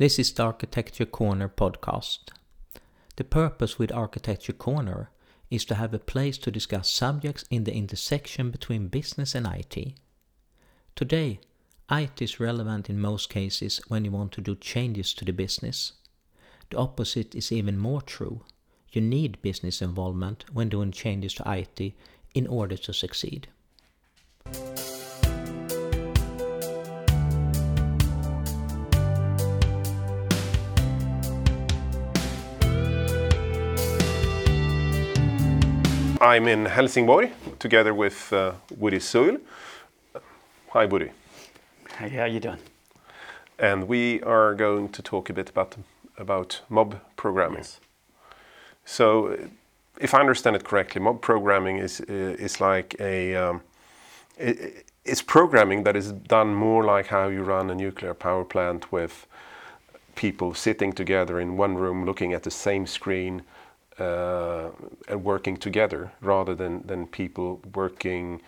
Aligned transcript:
This 0.00 0.18
is 0.18 0.32
the 0.32 0.44
Architecture 0.44 1.04
Corner 1.04 1.46
podcast. 1.46 2.30
The 3.16 3.24
purpose 3.24 3.78
with 3.78 3.92
Architecture 3.92 4.54
Corner 4.54 5.10
is 5.50 5.66
to 5.66 5.74
have 5.74 5.92
a 5.92 5.98
place 5.98 6.38
to 6.38 6.50
discuss 6.50 6.88
subjects 6.88 7.44
in 7.50 7.64
the 7.64 7.74
intersection 7.74 8.50
between 8.50 8.88
business 8.88 9.34
and 9.34 9.46
IT. 9.46 9.92
Today, 10.96 11.40
IT 11.90 12.22
is 12.22 12.40
relevant 12.40 12.88
in 12.88 12.98
most 12.98 13.28
cases 13.28 13.82
when 13.88 14.06
you 14.06 14.10
want 14.10 14.32
to 14.32 14.40
do 14.40 14.56
changes 14.56 15.12
to 15.12 15.26
the 15.26 15.34
business. 15.34 15.92
The 16.70 16.78
opposite 16.78 17.34
is 17.34 17.52
even 17.52 17.76
more 17.76 18.00
true. 18.00 18.46
You 18.92 19.02
need 19.02 19.42
business 19.42 19.82
involvement 19.82 20.46
when 20.50 20.70
doing 20.70 20.92
changes 20.92 21.34
to 21.34 21.44
IT 21.46 21.92
in 22.34 22.46
order 22.46 22.78
to 22.78 22.94
succeed. 22.94 23.48
I'm 36.20 36.48
in 36.48 36.66
Helsingborg 36.66 37.30
together 37.58 37.94
with 37.94 38.30
uh, 38.30 38.52
Woody 38.76 38.98
Zuill. 38.98 39.40
Hi, 40.68 40.84
Woody. 40.84 41.12
Hey, 41.96 42.10
how 42.10 42.22
are 42.22 42.28
you 42.28 42.40
doing? 42.40 42.58
And 43.58 43.88
we 43.88 44.20
are 44.22 44.54
going 44.54 44.90
to 44.90 45.00
talk 45.00 45.30
a 45.30 45.32
bit 45.32 45.48
about 45.48 45.76
about 46.18 46.60
mob 46.68 47.00
programming. 47.16 47.60
Yes. 47.60 47.80
So, 48.84 49.28
uh, 49.28 49.36
if 49.98 50.12
I 50.12 50.20
understand 50.20 50.56
it 50.56 50.64
correctly, 50.64 51.00
mob 51.00 51.22
programming 51.22 51.78
is 51.78 52.02
uh, 52.02 52.36
is 52.38 52.60
like 52.60 52.96
a 53.00 53.34
um, 53.36 53.62
i 54.38 54.72
it's 55.04 55.22
programming 55.22 55.84
that 55.84 55.96
is 55.96 56.12
done 56.12 56.54
more 56.54 56.84
like 56.84 57.06
how 57.06 57.28
you 57.28 57.42
run 57.42 57.70
a 57.70 57.74
nuclear 57.74 58.14
power 58.14 58.44
plant 58.44 58.92
with 58.92 59.26
people 60.14 60.52
sitting 60.54 60.92
together 60.92 61.40
in 61.40 61.56
one 61.56 61.76
room 61.76 62.04
looking 62.04 62.34
at 62.34 62.42
the 62.42 62.50
same 62.50 62.86
screen 62.86 63.42
Uh, 64.00 64.70
and 65.08 65.22
working 65.24 65.58
together 65.58 66.12
rather 66.22 66.54
than, 66.54 66.82
than 66.86 67.06
people 67.06 67.60
working 67.74 68.40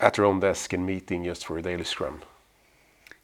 at 0.00 0.14
their 0.14 0.24
own 0.24 0.40
desk 0.40 0.72
and 0.72 0.84
meeting 0.84 1.22
just 1.22 1.46
for 1.46 1.58
a 1.58 1.62
daily 1.62 1.84
scrum. 1.84 2.22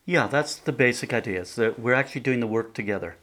Yeah, 0.06 0.28
that's 0.28 0.54
the 0.54 0.72
basic 0.72 1.12
idea. 1.12 1.40
Is 1.40 1.56
that 1.56 1.78
we're 1.78 1.94
actually 1.94 2.20
doing 2.20 2.38
the 2.38 2.46
work 2.46 2.72
together, 2.72 3.16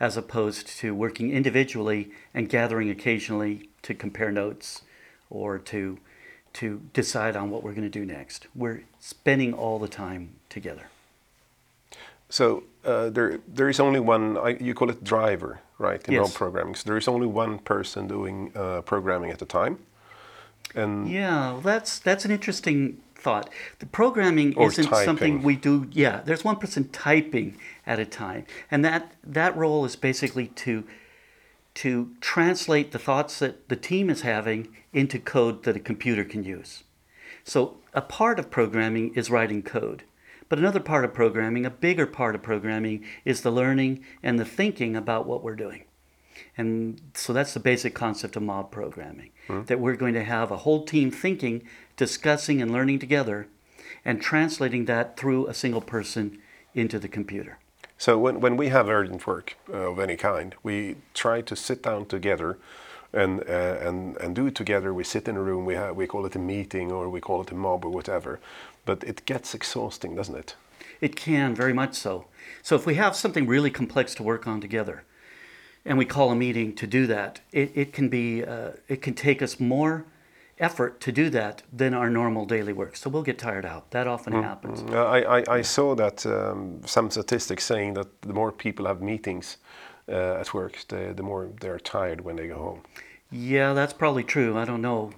as 0.00 0.16
opposed 0.16 0.66
to 0.78 0.92
working 0.92 1.30
individually 1.30 2.10
and 2.34 2.48
gathering 2.48 2.90
occasionally 2.90 3.70
to 3.82 3.94
compare 3.94 4.32
notes 4.32 4.82
or 5.30 5.58
to 5.58 5.98
to 6.54 6.82
decide 6.92 7.36
on 7.36 7.48
what 7.48 7.62
we're 7.62 7.74
going 7.74 7.90
to 7.90 7.98
do 8.00 8.04
next. 8.04 8.48
We're 8.56 8.82
spending 8.98 9.54
all 9.54 9.78
the 9.78 9.88
time 9.88 10.30
together. 10.48 10.88
So 12.30 12.62
uh, 12.84 13.10
there, 13.10 13.40
there 13.46 13.68
is 13.68 13.78
only 13.78 14.00
one. 14.00 14.38
I, 14.38 14.50
you 14.50 14.72
call 14.72 14.88
it 14.88 15.04
driver, 15.04 15.60
right? 15.78 16.02
In 16.08 16.14
Yes. 16.14 16.28
mob 16.28 16.34
programming, 16.34 16.74
so 16.76 16.88
there 16.88 16.96
is 16.96 17.08
only 17.08 17.26
one 17.26 17.58
person 17.58 18.08
doing 18.08 18.52
uh, 18.54 18.80
programming 18.82 19.30
at 19.30 19.42
a 19.42 19.44
time. 19.44 19.78
And 20.74 21.10
Yeah, 21.10 21.52
well, 21.52 21.60
that's 21.60 21.98
that's 21.98 22.24
an 22.24 22.30
interesting 22.30 23.02
thought. 23.16 23.50
The 23.80 23.86
programming 23.86 24.58
isn't 24.58 24.94
something 24.94 25.42
we 25.42 25.56
do. 25.56 25.88
Yeah, 25.90 26.22
there's 26.24 26.44
one 26.44 26.56
person 26.56 26.88
typing 26.88 27.58
at 27.86 27.98
a 27.98 28.06
time, 28.06 28.46
and 28.70 28.84
that 28.84 29.12
that 29.24 29.56
role 29.56 29.84
is 29.84 29.96
basically 29.96 30.46
to 30.46 30.84
to 31.72 32.10
translate 32.20 32.92
the 32.92 32.98
thoughts 32.98 33.38
that 33.40 33.68
the 33.68 33.76
team 33.76 34.10
is 34.10 34.22
having 34.22 34.68
into 34.92 35.18
code 35.18 35.64
that 35.64 35.76
a 35.76 35.80
computer 35.80 36.24
can 36.24 36.44
use. 36.44 36.84
So 37.44 37.78
a 37.94 38.00
part 38.00 38.38
of 38.38 38.50
programming 38.50 39.14
is 39.14 39.30
writing 39.30 39.62
code. 39.62 40.04
But 40.50 40.58
another 40.58 40.80
part 40.80 41.04
of 41.04 41.14
programming, 41.14 41.64
a 41.64 41.70
bigger 41.70 42.06
part 42.06 42.34
of 42.34 42.42
programming, 42.42 43.04
is 43.24 43.40
the 43.40 43.52
learning 43.52 44.04
and 44.20 44.38
the 44.38 44.44
thinking 44.44 44.96
about 44.96 45.24
what 45.24 45.42
we're 45.42 45.54
doing. 45.54 45.84
And 46.58 47.00
so 47.14 47.32
that's 47.32 47.54
the 47.54 47.60
basic 47.60 47.94
concept 47.94 48.34
of 48.36 48.42
mob 48.42 48.70
programming 48.70 49.30
that 49.48 49.80
we're 49.80 49.96
going 49.96 50.14
to 50.14 50.24
have 50.24 50.50
a 50.50 50.58
whole 50.58 50.84
team 50.84 51.10
thinking, 51.10 51.62
discussing, 51.96 52.60
and 52.60 52.72
learning 52.72 52.98
together, 52.98 53.46
and 54.04 54.20
translating 54.20 54.86
that 54.86 55.16
through 55.16 55.46
a 55.46 55.54
single 55.54 55.80
person 55.80 56.38
into 56.74 56.98
the 56.98 57.08
computer. 57.08 57.58
So 57.96 58.18
when, 58.18 58.40
when 58.40 58.56
we 58.56 58.68
have 58.68 58.88
urgent 58.88 59.26
work 59.26 59.56
uh, 59.72 59.90
of 59.90 59.98
any 59.98 60.16
kind, 60.16 60.54
we 60.62 60.96
try 61.14 61.42
to 61.42 61.54
sit 61.54 61.82
down 61.82 62.06
together 62.06 62.58
and, 63.12 63.40
uh, 63.40 63.76
and, 63.80 64.16
and 64.18 64.34
do 64.34 64.46
it 64.46 64.54
together. 64.54 64.94
We 64.94 65.04
sit 65.04 65.28
in 65.28 65.36
a 65.36 65.42
room, 65.42 65.64
we, 65.64 65.74
have, 65.74 65.96
we 65.96 66.06
call 66.06 66.26
it 66.26 66.36
a 66.36 66.38
meeting 66.38 66.92
or 66.92 67.08
we 67.08 67.20
call 67.20 67.42
it 67.42 67.50
a 67.50 67.54
mob 67.54 67.84
or 67.84 67.90
whatever. 67.90 68.40
But 68.84 69.04
it 69.04 69.24
gets 69.26 69.54
exhausting, 69.54 70.14
doesn't 70.14 70.36
it? 70.36 70.54
It 71.00 71.16
can, 71.16 71.54
very 71.54 71.72
much 71.72 71.94
so. 71.94 72.26
So 72.62 72.76
if 72.76 72.86
we 72.86 72.94
have 72.94 73.16
something 73.16 73.46
really 73.46 73.70
complex 73.70 74.14
to 74.16 74.22
work 74.22 74.46
on 74.46 74.60
together, 74.60 75.04
and 75.84 75.96
we 75.96 76.04
call 76.04 76.30
a 76.30 76.36
meeting 76.36 76.74
to 76.74 76.86
do 76.86 77.06
that, 77.06 77.40
it, 77.52 77.72
it 77.74 77.92
can 77.92 78.08
be 78.08 78.44
uh, 78.44 78.72
it 78.88 79.00
can 79.00 79.14
take 79.14 79.40
us 79.42 79.58
more 79.58 80.04
effort 80.58 81.00
to 81.00 81.10
do 81.10 81.30
that 81.30 81.62
than 81.72 81.94
our 81.94 82.10
normal 82.10 82.44
daily 82.44 82.72
work. 82.72 82.96
So 82.96 83.08
we'll 83.08 83.22
get 83.22 83.38
tired 83.38 83.64
out. 83.64 83.90
That 83.92 84.06
often 84.06 84.34
happens. 84.34 84.82
Uh, 84.82 85.06
I, 85.06 85.38
I, 85.38 85.44
I 85.48 85.62
saw 85.62 85.94
that 85.94 86.26
um, 86.26 86.82
some 86.84 87.10
statistics 87.10 87.64
saying 87.64 87.94
that 87.94 88.20
the 88.20 88.34
more 88.34 88.52
people 88.52 88.86
have 88.86 89.00
meetings 89.00 89.56
uh, 90.10 90.40
at 90.40 90.52
work, 90.52 90.84
the, 90.88 91.12
the 91.14 91.22
more 91.22 91.50
they're 91.60 91.78
tired 91.78 92.22
when 92.22 92.36
they 92.36 92.48
go 92.48 92.56
home. 92.56 92.82
Yeah, 93.30 93.72
that's 93.72 93.92
probably 93.92 94.24
true. 94.24 94.58
I 94.58 94.64
don't 94.64 94.82
know. 94.82 95.12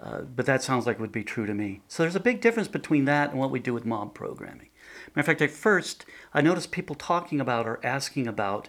Uh, 0.00 0.20
but 0.20 0.44
that 0.44 0.62
sounds 0.62 0.86
like 0.86 0.96
it 0.96 1.00
would 1.00 1.12
be 1.12 1.24
true 1.24 1.46
to 1.46 1.54
me. 1.54 1.80
So 1.88 2.02
there's 2.02 2.16
a 2.16 2.20
big 2.20 2.40
difference 2.42 2.68
between 2.68 3.06
that 3.06 3.30
and 3.30 3.38
what 3.38 3.50
we 3.50 3.58
do 3.58 3.72
with 3.72 3.86
mob 3.86 4.14
programming. 4.14 4.68
Matter 5.14 5.20
of 5.20 5.26
fact, 5.26 5.42
at 5.42 5.50
first, 5.50 6.04
I 6.34 6.42
noticed 6.42 6.70
people 6.70 6.94
talking 6.94 7.40
about 7.40 7.66
or 7.66 7.80
asking 7.82 8.26
about 8.26 8.68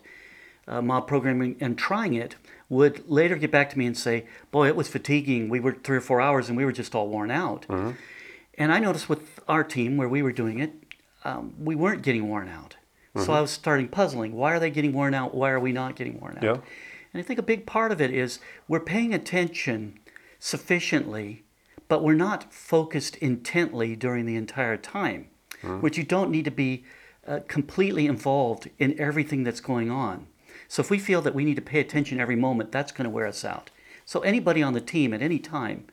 uh, 0.67 0.81
mob 0.81 1.07
programming 1.07 1.57
and 1.59 1.77
trying 1.77 2.13
it 2.13 2.35
would 2.69 3.09
later 3.09 3.35
get 3.35 3.51
back 3.51 3.69
to 3.71 3.77
me 3.77 3.85
and 3.85 3.97
say, 3.97 4.25
Boy, 4.51 4.67
it 4.67 4.75
was 4.75 4.87
fatiguing. 4.87 5.49
We 5.49 5.59
were 5.59 5.73
three 5.73 5.97
or 5.97 6.01
four 6.01 6.21
hours 6.21 6.47
and 6.47 6.57
we 6.57 6.63
were 6.63 6.71
just 6.71 6.95
all 6.95 7.09
worn 7.09 7.31
out. 7.31 7.65
And 8.57 8.71
I 8.71 8.79
noticed 8.79 9.09
with 9.09 9.41
our 9.47 9.63
team 9.63 9.97
where 9.97 10.09
we 10.09 10.21
were 10.21 10.31
doing 10.31 10.59
it, 10.59 10.73
um, 11.25 11.53
we 11.59 11.75
weren't 11.75 12.01
getting 12.03 12.29
worn 12.29 12.47
out. 12.47 12.77
So 13.25 13.33
I 13.33 13.41
was 13.41 13.51
starting 13.51 13.87
puzzling. 13.87 14.33
Why 14.33 14.53
are 14.53 14.59
they 14.59 14.69
getting 14.69 14.93
worn 14.93 15.13
out? 15.13 15.33
Why 15.33 15.49
are 15.51 15.59
we 15.59 15.71
not 15.71 15.95
getting 15.95 16.19
worn 16.19 16.37
out? 16.37 16.43
Yeah. 16.43 16.57
And 17.13 17.19
I 17.19 17.21
think 17.21 17.39
a 17.39 17.43
big 17.43 17.65
part 17.65 17.91
of 17.91 18.01
it 18.01 18.11
is 18.11 18.39
we're 18.67 18.79
paying 18.79 19.13
attention 19.13 19.99
sufficiently, 20.39 21.43
but 21.87 22.03
we're 22.03 22.13
not 22.13 22.53
focused 22.53 23.15
intently 23.17 23.95
during 23.95 24.25
the 24.25 24.35
entire 24.35 24.77
time, 24.77 25.27
which 25.79 25.97
you 25.97 26.03
don't 26.03 26.29
need 26.29 26.45
to 26.45 26.51
be 26.51 26.83
uh, 27.27 27.39
completely 27.47 28.05
involved 28.05 28.69
in 28.77 28.99
everything 28.99 29.43
that's 29.43 29.59
going 29.59 29.89
on. 29.89 30.27
So 30.67 30.81
if 30.81 30.89
we 30.89 30.99
feel 30.99 31.21
that 31.21 31.35
we 31.35 31.45
need 31.45 31.55
to 31.55 31.61
pay 31.61 31.79
attention 31.79 32.19
every 32.19 32.35
moment, 32.35 32.71
that's 32.71 32.91
going 32.91 33.05
to 33.05 33.09
wear 33.09 33.25
us 33.25 33.45
out. 33.45 33.69
So 34.05 34.19
anybody 34.21 34.61
on 34.61 34.73
the 34.73 34.81
team 34.81 35.13
at 35.13 35.21
any 35.21 35.39
time 35.39 35.85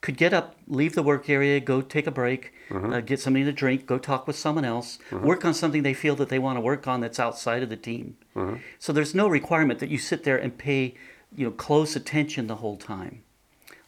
could 0.00 0.16
get 0.16 0.32
up, 0.32 0.56
leave 0.66 0.94
the 0.94 1.02
work 1.02 1.28
area, 1.28 1.60
go 1.60 1.82
take 1.82 2.06
a 2.06 2.10
break, 2.10 2.52
mm-hmm. 2.70 2.92
uh, 2.92 3.00
get 3.00 3.20
something 3.20 3.44
to 3.44 3.52
drink, 3.52 3.86
go 3.86 3.98
talk 3.98 4.26
with 4.26 4.36
someone 4.36 4.64
else, 4.64 4.98
mm-hmm. 5.10 5.26
work 5.26 5.44
on 5.44 5.52
something 5.52 5.82
they 5.82 5.94
feel 5.94 6.16
that 6.16 6.30
they 6.30 6.38
want 6.38 6.56
to 6.56 6.60
work 6.60 6.88
on 6.88 7.00
that's 7.00 7.20
outside 7.20 7.62
of 7.62 7.68
the 7.68 7.76
team. 7.76 8.16
Mm-hmm. 8.34 8.56
So 8.78 8.92
there's 8.92 9.14
no 9.14 9.28
requirement 9.28 9.78
that 9.80 9.90
you 9.90 9.98
sit 9.98 10.24
there 10.24 10.38
and 10.38 10.56
pay, 10.56 10.94
you 11.34 11.46
know, 11.46 11.52
close 11.52 11.96
attention 11.96 12.46
the 12.46 12.56
whole 12.56 12.78
time. 12.78 13.22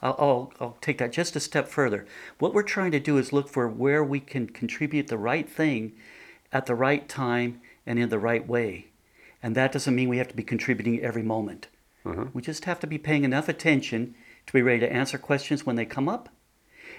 I'll, 0.03 0.17
I'll, 0.19 0.53
I'll 0.61 0.77
take 0.81 0.99
that 0.99 1.12
just 1.12 1.37
a 1.37 1.41
step 1.41 1.69
further. 1.69 2.06
What 2.39 2.53
we're 2.53 2.62
trying 2.62 2.91
to 2.91 3.00
do 3.00 3.17
is 3.17 3.33
look 3.33 3.49
for 3.49 3.69
where 3.69 4.05
we 4.05 4.21
can 4.21 4.49
contribute 4.49 5.09
the 5.09 5.19
right 5.19 5.49
thing 5.49 5.93
at 6.53 6.67
the 6.67 6.75
right 6.75 7.09
time 7.09 7.61
and 7.87 7.99
in 7.99 8.11
the 8.11 8.19
right 8.19 8.47
way. 8.47 8.89
And 9.43 9.55
that 9.55 9.73
doesn't 9.73 9.94
mean 9.94 10.09
we 10.09 10.19
have 10.19 10.29
to 10.29 10.37
be 10.37 10.43
contributing 10.43 11.00
every 11.00 11.23
moment. 11.23 11.69
We 12.33 12.43
just 12.43 12.65
have 12.65 12.81
to 12.81 12.87
be 12.87 12.99
paying 12.99 13.25
enough 13.25 13.49
attention 13.49 14.15
to 14.47 14.53
be 14.53 14.63
ready 14.63 14.81
to 14.81 14.93
answer 14.93 15.19
questions 15.19 15.67
when 15.67 15.77
they 15.77 15.85
come 15.87 16.09
up 16.09 16.29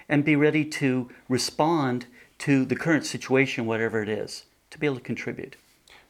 and 0.09 0.25
be 0.25 0.35
ready 0.35 0.65
to 0.65 1.09
respond 1.29 2.05
to 2.39 2.65
the 2.65 2.75
current 2.75 3.05
situation, 3.05 3.65
whatever 3.65 4.01
it 4.01 4.09
is, 4.09 4.43
to 4.69 4.77
be 4.79 4.85
able 4.85 4.97
to 4.97 5.01
contribute. 5.01 5.55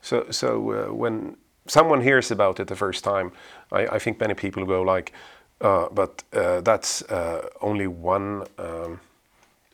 So, 0.02 0.26
so 0.32 0.72
uh, 0.72 0.94
when 0.94 1.38
someone 1.68 2.02
hears 2.02 2.32
about 2.32 2.60
it 2.60 2.68
the 2.68 2.76
first 2.76 3.04
time, 3.04 3.32
I, 3.72 3.88
I 3.96 4.00
think 4.00 4.20
many 4.20 4.34
people 4.34 4.66
go 4.66 4.82
like, 4.82 5.14
uh, 5.62 5.88
"But 5.92 6.24
uh, 6.34 6.62
that's 6.62 7.02
uh, 7.04 7.48
only 7.62 7.88
one 7.88 8.46
um, 8.58 9.00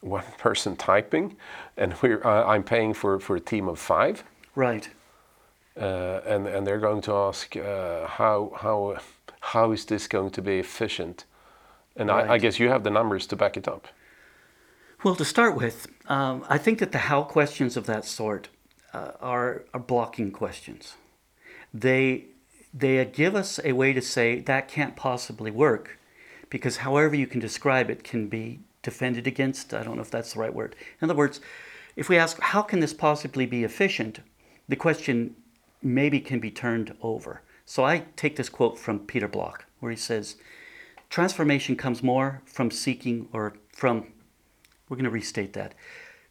one 0.02 0.24
person 0.38 0.76
typing, 0.76 1.36
and 1.78 1.94
we're 2.02 2.22
uh, 2.26 2.46
I'm 2.46 2.64
paying 2.64 2.94
for 2.94 3.20
for 3.20 3.36
a 3.36 3.40
team 3.40 3.68
of 3.70 3.80
five, 3.80 4.24
Right. 4.56 4.90
uh, 5.78 6.22
and 6.26 6.48
and 6.48 6.68
they're 6.68 6.80
going 6.80 7.02
to 7.02 7.14
ask 7.14 7.56
uh, 7.56 8.08
how 8.08 8.52
how 8.62 8.98
how 9.40 9.72
is 9.72 9.86
this 9.86 10.08
going 10.08 10.32
to 10.32 10.42
be 10.42 10.60
efficient?" 10.60 11.26
And 11.96 12.10
I, 12.10 12.34
I 12.34 12.38
guess 12.38 12.60
you 12.60 12.70
have 12.70 12.84
the 12.84 12.90
numbers 12.90 13.28
to 13.28 13.36
back 13.36 13.58
it 13.58 13.68
up. 13.68 13.88
Well, 15.04 15.16
to 15.16 15.26
start 15.26 15.56
with, 15.56 15.88
um, 16.08 16.46
I 16.50 16.58
think 16.58 16.80
that 16.80 16.92
the 16.92 16.98
how 16.98 17.24
questions 17.24 17.78
of 17.78 17.86
that 17.86 18.06
sort 18.06 18.50
uh, 18.94 19.12
are, 19.22 19.64
are 19.74 19.80
blocking 19.80 20.32
questions. 20.32 20.96
They 21.74 22.26
they 22.74 23.04
give 23.06 23.34
us 23.36 23.60
a 23.64 23.72
way 23.74 23.94
to 23.94 24.02
say 24.02 24.40
that 24.42 24.68
can't 24.68 24.96
possibly 24.96 25.52
work, 25.52 25.98
because 26.50 26.78
however 26.78 27.16
you 27.16 27.28
can 27.28 27.40
describe 27.40 27.90
it 27.90 28.04
can 28.04 28.28
be 28.28 28.60
defended 28.84 29.26
against. 29.26 29.74
I 29.74 29.84
don't 29.84 29.96
know 29.96 30.02
if 30.04 30.12
that's 30.12 30.34
the 30.34 30.40
right 30.40 30.54
word. 30.54 30.76
In 31.02 31.10
other 31.10 31.18
words, 31.18 31.42
if 31.96 32.10
we 32.10 32.18
ask 32.18 32.40
how 32.40 32.62
can 32.62 32.80
this 32.80 32.94
possibly 32.94 33.46
be 33.46 33.64
efficient, 33.64 34.20
the 34.68 34.76
question 34.76 35.36
maybe 35.82 36.20
can 36.20 36.40
be 36.40 36.52
turned 36.52 36.96
over. 37.02 37.42
So 37.66 37.84
I 37.84 38.04
take 38.16 38.36
this 38.36 38.50
quote 38.50 38.78
from 38.78 39.00
Peter 39.00 39.28
Block, 39.28 39.66
where 39.80 39.92
he 39.92 39.98
says, 39.98 40.36
Transformation 41.10 41.76
comes 41.76 42.04
more 42.04 42.42
from 42.46 42.70
seeking 42.70 43.28
or 43.34 43.56
from, 43.74 44.08
we're 44.88 44.98
going 44.98 45.06
to 45.06 45.10
restate 45.10 45.54
that. 45.54 45.74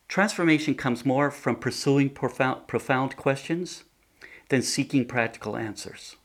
Transformation 0.07 0.75
comes 0.75 1.05
more 1.05 1.31
from 1.31 1.57
pursuing 1.57 2.11
profound, 2.11 2.67
profound 2.67 3.17
questions 3.17 3.85
than 4.49 4.63
seeking 4.63 5.05
practical 5.05 5.57
answers. 5.57 6.17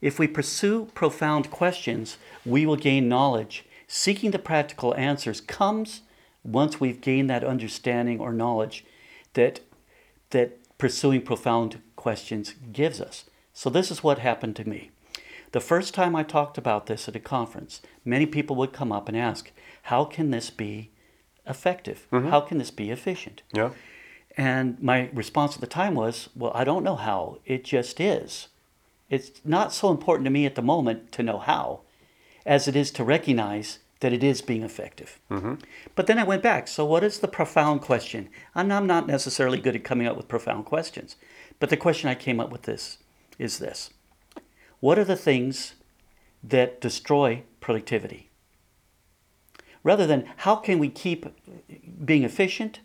If 0.00 0.18
we 0.18 0.26
pursue 0.26 0.86
profound 0.94 1.50
questions, 1.50 2.18
we 2.44 2.66
will 2.66 2.76
gain 2.76 3.08
knowledge. 3.08 3.64
Seeking 3.86 4.32
the 4.32 4.38
practical 4.38 4.94
answers 4.96 5.40
comes 5.40 6.02
once 6.42 6.80
we've 6.80 7.00
gained 7.00 7.30
that 7.30 7.44
understanding 7.44 8.20
or 8.20 8.32
knowledge 8.32 8.84
that, 9.34 9.60
that 10.30 10.58
pursuing 10.76 11.22
profound 11.22 11.80
questions 11.94 12.54
gives 12.72 13.00
us. 13.00 13.24
So, 13.54 13.70
this 13.70 13.90
is 13.90 14.02
what 14.02 14.18
happened 14.18 14.56
to 14.56 14.68
me. 14.68 14.91
The 15.52 15.60
first 15.60 15.94
time 15.94 16.16
I 16.16 16.22
talked 16.22 16.58
about 16.58 16.86
this 16.86 17.08
at 17.08 17.16
a 17.16 17.20
conference, 17.20 17.82
many 18.04 18.26
people 18.26 18.56
would 18.56 18.72
come 18.72 18.90
up 18.90 19.08
and 19.08 19.16
ask, 19.16 19.52
How 19.82 20.04
can 20.04 20.30
this 20.30 20.50
be 20.50 20.90
effective? 21.46 22.06
Mm-hmm. 22.10 22.28
How 22.28 22.40
can 22.40 22.58
this 22.58 22.70
be 22.70 22.90
efficient? 22.90 23.42
Yeah. 23.52 23.70
And 24.36 24.82
my 24.82 25.10
response 25.12 25.54
at 25.54 25.60
the 25.60 25.66
time 25.66 25.94
was, 25.94 26.30
Well, 26.34 26.52
I 26.54 26.64
don't 26.64 26.84
know 26.84 26.96
how. 26.96 27.38
It 27.44 27.64
just 27.64 28.00
is. 28.00 28.48
It's 29.10 29.42
not 29.44 29.74
so 29.74 29.90
important 29.90 30.24
to 30.24 30.30
me 30.30 30.46
at 30.46 30.54
the 30.54 30.62
moment 30.62 31.12
to 31.12 31.22
know 31.22 31.38
how 31.38 31.82
as 32.46 32.66
it 32.66 32.74
is 32.74 32.90
to 32.90 33.04
recognize 33.04 33.78
that 34.00 34.12
it 34.12 34.24
is 34.24 34.42
being 34.42 34.62
effective. 34.62 35.20
Mm-hmm. 35.30 35.54
But 35.94 36.06
then 36.06 36.18
I 36.18 36.24
went 36.24 36.42
back. 36.42 36.66
So, 36.66 36.84
what 36.84 37.04
is 37.04 37.18
the 37.18 37.28
profound 37.28 37.82
question? 37.82 38.30
I'm, 38.54 38.72
I'm 38.72 38.86
not 38.86 39.06
necessarily 39.06 39.60
good 39.60 39.76
at 39.76 39.84
coming 39.84 40.06
up 40.06 40.16
with 40.16 40.28
profound 40.28 40.64
questions. 40.64 41.16
But 41.60 41.70
the 41.70 41.76
question 41.76 42.08
I 42.08 42.14
came 42.14 42.40
up 42.40 42.50
with 42.50 42.62
this 42.62 42.98
is 43.38 43.58
this 43.58 43.90
What 44.82 44.98
are 44.98 45.04
the 45.04 45.14
things 45.14 45.76
that 46.42 46.80
destroy 46.80 47.44
productivity? 47.60 48.30
Rather 49.84 50.08
than 50.08 50.28
how 50.38 50.56
can 50.56 50.80
we 50.80 50.88
keep 50.88 51.24
being 52.04 52.24
efficient, 52.24 52.80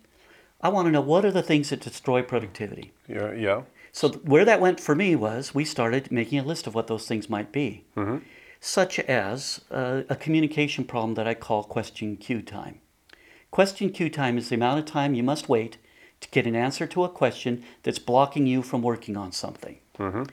I 0.61 0.69
want 0.69 0.85
to 0.85 0.91
know 0.91 1.01
what 1.01 1.25
are 1.25 1.31
the 1.31 1.41
things 1.41 1.71
that 1.71 1.81
destroy 1.81 2.21
productivity. 2.21 2.93
Yeah, 3.07 3.33
yeah. 3.33 3.61
So 3.91 4.09
where 4.09 4.45
that 4.45 4.61
went 4.61 4.79
for 4.79 4.93
me 4.93 5.15
was 5.15 5.55
we 5.55 5.65
started 5.65 6.11
making 6.11 6.37
a 6.37 6.43
list 6.43 6.67
of 6.67 6.75
what 6.75 6.85
those 6.85 7.07
things 7.07 7.31
might 7.31 7.51
be, 7.51 7.85
mm-hmm. 7.95 8.17
such 8.59 8.99
as 8.99 9.61
uh, 9.71 10.03
a 10.07 10.15
communication 10.15 10.83
problem 10.85 11.15
that 11.15 11.27
I 11.27 11.33
call 11.33 11.63
question 11.63 12.15
queue 12.15 12.43
time. 12.43 12.79
Question 13.49 13.89
queue 13.89 14.11
time 14.11 14.37
is 14.37 14.49
the 14.49 14.55
amount 14.55 14.77
of 14.77 14.85
time 14.85 15.15
you 15.15 15.23
must 15.23 15.49
wait 15.49 15.79
to 16.21 16.29
get 16.29 16.45
an 16.45 16.55
answer 16.55 16.85
to 16.85 17.03
a 17.05 17.09
question 17.09 17.63
that's 17.81 17.97
blocking 17.97 18.45
you 18.45 18.61
from 18.61 18.83
working 18.83 19.17
on 19.17 19.31
something. 19.31 19.79
Mm-hmm. 19.97 20.25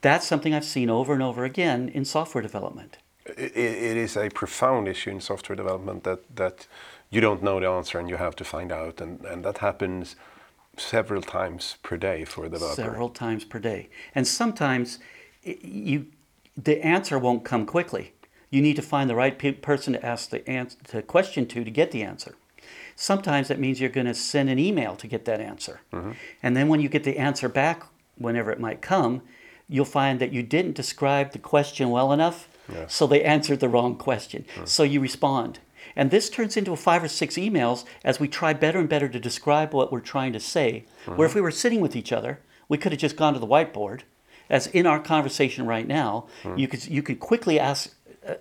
That's 0.00 0.26
something 0.26 0.54
I've 0.54 0.64
seen 0.64 0.90
over 0.90 1.12
and 1.12 1.22
over 1.22 1.44
again 1.44 1.88
in 1.88 2.04
software 2.04 2.42
development. 2.42 2.98
It, 3.26 3.56
it 3.56 3.96
is 3.96 4.16
a 4.16 4.28
profound 4.30 4.88
issue 4.88 5.10
in 5.10 5.20
software 5.20 5.56
development 5.56 6.04
that, 6.04 6.36
that 6.36 6.66
you 7.10 7.20
don't 7.20 7.42
know 7.42 7.60
the 7.60 7.68
answer 7.68 7.98
and 7.98 8.08
you 8.08 8.16
have 8.16 8.36
to 8.36 8.44
find 8.44 8.72
out, 8.72 9.00
and, 9.00 9.24
and 9.24 9.44
that 9.44 9.58
happens 9.58 10.16
several 10.76 11.22
times 11.22 11.76
per 11.82 11.96
day 11.96 12.24
for 12.24 12.44
a 12.44 12.48
developer. 12.48 12.82
Several 12.82 13.08
times 13.08 13.44
per 13.44 13.58
day. 13.58 13.88
And 14.14 14.26
sometimes 14.26 14.98
you, 15.42 16.06
the 16.56 16.84
answer 16.84 17.18
won't 17.18 17.44
come 17.44 17.66
quickly. 17.66 18.12
You 18.50 18.62
need 18.62 18.76
to 18.76 18.82
find 18.82 19.10
the 19.10 19.14
right 19.14 19.38
pe- 19.38 19.52
person 19.52 19.92
to 19.92 20.04
ask 20.04 20.30
the, 20.30 20.48
answer, 20.48 20.78
the 20.92 21.02
question 21.02 21.46
to 21.46 21.64
to 21.64 21.70
get 21.70 21.90
the 21.90 22.02
answer. 22.02 22.36
Sometimes 22.96 23.48
that 23.48 23.58
means 23.58 23.80
you're 23.80 23.90
going 23.90 24.06
to 24.06 24.14
send 24.14 24.48
an 24.48 24.58
email 24.58 24.96
to 24.96 25.06
get 25.06 25.24
that 25.26 25.40
answer. 25.40 25.80
Mm-hmm. 25.92 26.12
And 26.42 26.56
then 26.56 26.68
when 26.68 26.80
you 26.80 26.88
get 26.88 27.04
the 27.04 27.18
answer 27.18 27.48
back, 27.48 27.84
whenever 28.16 28.50
it 28.50 28.58
might 28.58 28.80
come, 28.80 29.22
you'll 29.68 29.84
find 29.84 30.20
that 30.20 30.32
you 30.32 30.42
didn't 30.42 30.74
describe 30.74 31.32
the 31.32 31.38
question 31.38 31.90
well 31.90 32.12
enough, 32.12 32.48
yeah. 32.72 32.86
so 32.86 33.06
they 33.06 33.22
answered 33.22 33.60
the 33.60 33.68
wrong 33.68 33.96
question. 33.96 34.44
Mm-hmm. 34.54 34.64
So 34.64 34.82
you 34.82 35.00
respond. 35.00 35.60
And 35.96 36.10
this 36.10 36.30
turns 36.30 36.56
into 36.56 36.74
five 36.76 37.02
or 37.02 37.08
six 37.08 37.34
emails 37.36 37.84
as 38.04 38.20
we 38.20 38.28
try 38.28 38.52
better 38.52 38.78
and 38.78 38.88
better 38.88 39.08
to 39.08 39.18
describe 39.18 39.74
what 39.74 39.90
we're 39.90 40.00
trying 40.00 40.32
to 40.32 40.40
say. 40.40 40.84
Mm-hmm. 41.04 41.16
Where 41.16 41.26
if 41.26 41.34
we 41.34 41.40
were 41.40 41.50
sitting 41.50 41.80
with 41.80 41.96
each 41.96 42.12
other, 42.12 42.40
we 42.68 42.78
could 42.78 42.92
have 42.92 43.00
just 43.00 43.16
gone 43.16 43.34
to 43.34 43.40
the 43.40 43.46
whiteboard. 43.46 44.02
As 44.50 44.66
in 44.68 44.86
our 44.86 45.00
conversation 45.00 45.66
right 45.66 45.86
now, 45.86 46.26
mm-hmm. 46.42 46.58
you 46.58 46.68
could 46.68 46.86
you 46.86 47.02
could 47.02 47.20
quickly 47.20 47.60
ask 47.60 47.94
uh, 48.26 48.34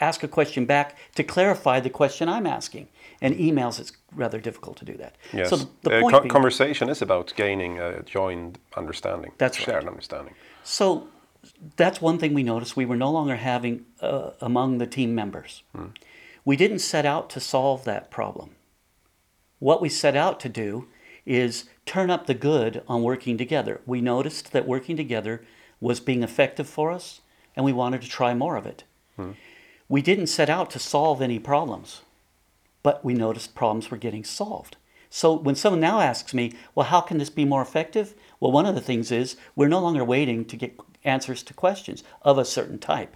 ask 0.00 0.22
a 0.22 0.28
question 0.28 0.66
back 0.66 0.96
to 1.14 1.22
clarify 1.22 1.80
the 1.80 1.90
question 1.90 2.28
I'm 2.28 2.46
asking. 2.46 2.88
And 3.20 3.36
emails, 3.36 3.78
it's 3.78 3.92
rather 4.12 4.40
difficult 4.40 4.76
to 4.78 4.84
do 4.84 4.94
that. 4.94 5.14
Yes. 5.32 5.50
So 5.50 5.56
the, 5.56 5.68
the 5.82 6.04
uh, 6.04 6.10
co- 6.10 6.28
conversation 6.28 6.88
is 6.88 7.02
about 7.02 7.32
gaining 7.36 7.78
a 7.78 8.02
joined 8.02 8.58
understanding. 8.76 9.30
That's 9.38 9.56
shared 9.56 9.84
right. 9.84 9.92
understanding. 9.92 10.34
So 10.64 11.08
that's 11.76 12.00
one 12.00 12.18
thing 12.18 12.34
we 12.34 12.42
noticed. 12.42 12.76
We 12.76 12.84
were 12.84 12.96
no 12.96 13.10
longer 13.10 13.36
having 13.36 13.86
uh, 14.00 14.30
among 14.40 14.78
the 14.78 14.86
team 14.86 15.14
members. 15.14 15.62
Hmm. 15.74 15.86
We 16.44 16.56
didn't 16.56 16.80
set 16.80 17.06
out 17.06 17.30
to 17.30 17.40
solve 17.40 17.84
that 17.84 18.10
problem. 18.10 18.50
What 19.58 19.80
we 19.80 19.88
set 19.88 20.16
out 20.16 20.40
to 20.40 20.48
do 20.48 20.88
is 21.24 21.68
turn 21.86 22.10
up 22.10 22.26
the 22.26 22.34
good 22.34 22.82
on 22.88 23.02
working 23.02 23.38
together. 23.38 23.80
We 23.86 24.00
noticed 24.00 24.52
that 24.52 24.66
working 24.66 24.96
together 24.96 25.44
was 25.80 26.00
being 26.00 26.22
effective 26.22 26.68
for 26.68 26.90
us, 26.90 27.20
and 27.54 27.64
we 27.64 27.72
wanted 27.72 28.02
to 28.02 28.08
try 28.08 28.34
more 28.34 28.56
of 28.56 28.66
it. 28.66 28.84
Hmm. 29.16 29.32
We 29.88 30.02
didn't 30.02 30.28
set 30.28 30.50
out 30.50 30.70
to 30.70 30.78
solve 30.78 31.22
any 31.22 31.38
problems 31.38 32.02
but 32.82 33.04
we 33.04 33.14
noticed 33.14 33.54
problems 33.54 33.90
were 33.90 33.96
getting 33.96 34.24
solved. 34.24 34.76
So 35.14 35.34
when 35.34 35.56
someone 35.56 35.80
now 35.80 36.00
asks 36.00 36.32
me, 36.32 36.54
well, 36.74 36.86
how 36.86 37.02
can 37.02 37.18
this 37.18 37.28
be 37.28 37.44
more 37.44 37.60
effective? 37.60 38.14
Well, 38.40 38.50
one 38.50 38.64
of 38.64 38.74
the 38.74 38.80
things 38.80 39.12
is 39.12 39.36
we're 39.54 39.68
no 39.68 39.78
longer 39.78 40.02
waiting 40.02 40.46
to 40.46 40.56
get 40.56 40.80
answers 41.04 41.42
to 41.42 41.52
questions 41.52 42.02
of 42.22 42.38
a 42.38 42.46
certain 42.46 42.78
type. 42.78 43.14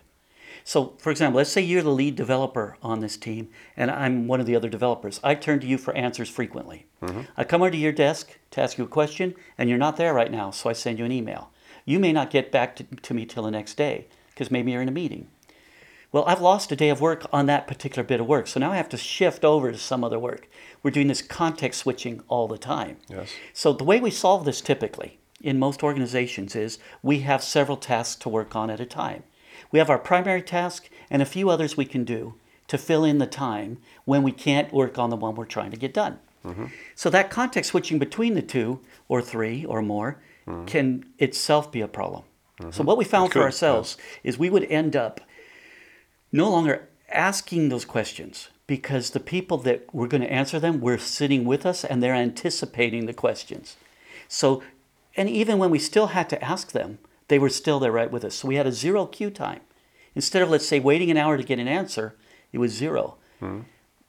So, 0.62 0.92
for 0.98 1.10
example, 1.10 1.38
let's 1.38 1.48
say 1.48 1.62
you're 1.62 1.82
the 1.82 1.88
lead 1.88 2.14
developer 2.14 2.76
on 2.82 3.00
this 3.00 3.16
team, 3.16 3.48
and 3.78 3.90
I'm 3.90 4.26
one 4.26 4.40
of 4.40 4.46
the 4.46 4.54
other 4.54 4.68
developers. 4.68 5.20
I 5.24 5.36
turn 5.36 5.58
to 5.60 5.66
you 5.66 5.78
for 5.78 5.94
answers 5.94 6.28
frequently. 6.28 6.84
Mm-hmm. 7.00 7.22
I 7.34 7.44
come 7.44 7.62
over 7.62 7.70
to 7.70 7.76
your 7.78 7.92
desk 7.92 8.36
to 8.50 8.60
ask 8.60 8.76
you 8.76 8.84
a 8.84 8.88
question, 8.88 9.34
and 9.56 9.70
you're 9.70 9.78
not 9.78 9.96
there 9.96 10.12
right 10.12 10.30
now, 10.30 10.50
so 10.50 10.68
I 10.68 10.74
send 10.74 10.98
you 10.98 11.06
an 11.06 11.12
email. 11.12 11.50
You 11.86 11.98
may 11.98 12.12
not 12.12 12.30
get 12.30 12.52
back 12.52 12.76
to, 12.76 12.84
to 12.84 13.14
me 13.14 13.24
till 13.24 13.44
the 13.44 13.50
next 13.50 13.78
day, 13.78 14.08
because 14.30 14.50
maybe 14.50 14.72
you're 14.72 14.82
in 14.82 14.88
a 14.88 14.92
meeting. 14.92 15.28
Well, 16.16 16.24
I've 16.26 16.40
lost 16.40 16.72
a 16.72 16.76
day 16.76 16.88
of 16.88 17.02
work 17.02 17.26
on 17.30 17.44
that 17.44 17.66
particular 17.66 18.02
bit 18.02 18.20
of 18.20 18.26
work. 18.26 18.46
So 18.46 18.58
now 18.58 18.72
I 18.72 18.78
have 18.78 18.88
to 18.88 18.96
shift 18.96 19.44
over 19.44 19.70
to 19.70 19.76
some 19.76 20.02
other 20.02 20.18
work. 20.18 20.48
We're 20.82 20.90
doing 20.90 21.08
this 21.08 21.20
context 21.20 21.80
switching 21.80 22.22
all 22.28 22.48
the 22.48 22.56
time. 22.56 22.96
Yes. 23.06 23.34
So 23.52 23.74
the 23.74 23.84
way 23.84 24.00
we 24.00 24.10
solve 24.10 24.46
this 24.46 24.62
typically 24.62 25.18
in 25.42 25.58
most 25.58 25.82
organizations 25.82 26.56
is 26.56 26.78
we 27.02 27.18
have 27.18 27.44
several 27.44 27.76
tasks 27.76 28.16
to 28.22 28.30
work 28.30 28.56
on 28.56 28.70
at 28.70 28.80
a 28.80 28.86
time. 28.86 29.24
We 29.70 29.78
have 29.78 29.90
our 29.90 29.98
primary 29.98 30.40
task 30.40 30.88
and 31.10 31.20
a 31.20 31.26
few 31.26 31.50
others 31.50 31.76
we 31.76 31.84
can 31.84 32.04
do 32.04 32.36
to 32.68 32.78
fill 32.78 33.04
in 33.04 33.18
the 33.18 33.26
time 33.26 33.76
when 34.06 34.22
we 34.22 34.32
can't 34.32 34.72
work 34.72 34.98
on 34.98 35.10
the 35.10 35.16
one 35.16 35.34
we're 35.34 35.44
trying 35.44 35.72
to 35.72 35.76
get 35.76 35.92
done. 35.92 36.18
Mm-hmm. 36.46 36.66
So 36.94 37.10
that 37.10 37.28
context 37.28 37.72
switching 37.72 37.98
between 37.98 38.32
the 38.32 38.40
two 38.40 38.80
or 39.06 39.20
three 39.20 39.66
or 39.66 39.82
more 39.82 40.22
mm-hmm. 40.46 40.64
can 40.64 41.04
itself 41.18 41.70
be 41.70 41.82
a 41.82 41.88
problem. 41.88 42.22
Mm-hmm. 42.58 42.70
So 42.70 42.84
what 42.84 42.96
we 42.96 43.04
found 43.04 43.34
for 43.34 43.42
ourselves 43.42 43.98
yes. 43.98 44.34
is 44.34 44.38
we 44.38 44.48
would 44.48 44.64
end 44.64 44.96
up 44.96 45.20
no 46.32 46.50
longer 46.50 46.88
asking 47.10 47.68
those 47.68 47.84
questions 47.84 48.48
because 48.66 49.10
the 49.10 49.20
people 49.20 49.58
that 49.58 49.92
were 49.94 50.08
going 50.08 50.22
to 50.22 50.32
answer 50.32 50.58
them 50.58 50.80
were 50.80 50.98
sitting 50.98 51.44
with 51.44 51.64
us 51.64 51.84
and 51.84 52.02
they're 52.02 52.14
anticipating 52.14 53.06
the 53.06 53.14
questions. 53.14 53.76
So, 54.28 54.62
and 55.16 55.28
even 55.28 55.58
when 55.58 55.70
we 55.70 55.78
still 55.78 56.08
had 56.08 56.28
to 56.30 56.44
ask 56.44 56.72
them, 56.72 56.98
they 57.28 57.38
were 57.38 57.48
still 57.48 57.78
there 57.78 57.92
right 57.92 58.10
with 58.10 58.24
us. 58.24 58.36
So 58.36 58.48
we 58.48 58.56
had 58.56 58.66
a 58.66 58.72
zero 58.72 59.06
queue 59.06 59.30
time. 59.30 59.60
Instead 60.14 60.42
of, 60.42 60.50
let's 60.50 60.66
say, 60.66 60.80
waiting 60.80 61.10
an 61.10 61.16
hour 61.16 61.36
to 61.36 61.42
get 61.42 61.58
an 61.58 61.68
answer, 61.68 62.14
it 62.52 62.58
was 62.58 62.72
0 62.72 63.16
mm-hmm. 63.40 63.60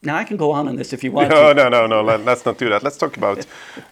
Now 0.04 0.16
I 0.16 0.24
can 0.24 0.38
go 0.38 0.52
on 0.52 0.68
on 0.68 0.76
this 0.76 0.94
if 0.94 1.04
you 1.04 1.12
want. 1.12 1.30
No, 1.30 1.54
to. 1.54 1.54
no, 1.56 1.70
no, 1.70 1.88
no. 1.88 2.04
Let, 2.04 2.28
us 2.28 2.46
not 2.46 2.60
do 2.60 2.70
that. 2.70 2.84
Let's 2.84 2.98
talk 2.98 3.18
about, 3.18 3.46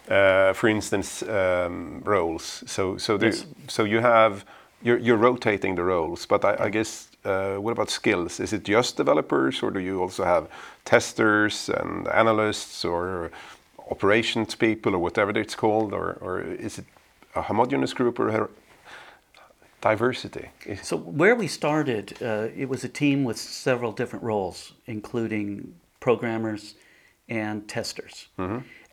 uh, 0.08 0.54
for 0.54 0.68
instance, 0.68 1.24
um, 1.24 2.02
roles. 2.06 2.64
So, 2.68 2.98
so, 2.98 3.18
yes. 3.20 3.46
so 3.68 3.86
you 3.86 4.00
have 4.02 4.46
you're, 4.82 4.98
you're 5.00 5.18
rotating 5.18 5.76
the 5.76 5.84
roles, 5.84 6.26
but 6.26 6.46
I, 6.46 6.66
I 6.66 6.70
guess 6.70 7.10
uh, 7.24 7.56
what 7.56 7.72
about 7.72 7.90
skills? 7.90 8.40
Is 8.40 8.54
it 8.54 8.64
just 8.64 8.98
developers, 8.98 9.64
or 9.64 9.72
do 9.72 9.80
you 9.80 10.02
also 10.02 10.24
have 10.24 10.48
testers 10.84 11.70
and 11.70 12.08
analysts, 12.08 12.86
or 12.86 13.32
operations 13.90 14.56
people, 14.56 14.94
or 14.96 15.00
whatever 15.00 15.32
it's 15.40 15.56
called, 15.56 15.94
or, 15.94 16.18
or 16.22 16.42
is 16.42 16.78
it 16.80 16.86
a 17.36 17.42
homogeneous 17.42 17.94
group 17.94 18.20
or 18.20 18.50
diversity? 19.82 20.50
So 20.82 20.98
where 20.98 21.36
we 21.36 21.48
started, 21.48 22.18
uh, 22.22 22.48
it 22.56 22.70
was 22.70 22.84
a 22.84 22.90
team 22.90 23.24
with 23.24 23.38
several 23.38 23.92
different 23.92 24.24
roles, 24.24 24.74
including 24.86 25.74
programmers 26.00 26.76
and 27.28 27.68
testers. 27.68 28.28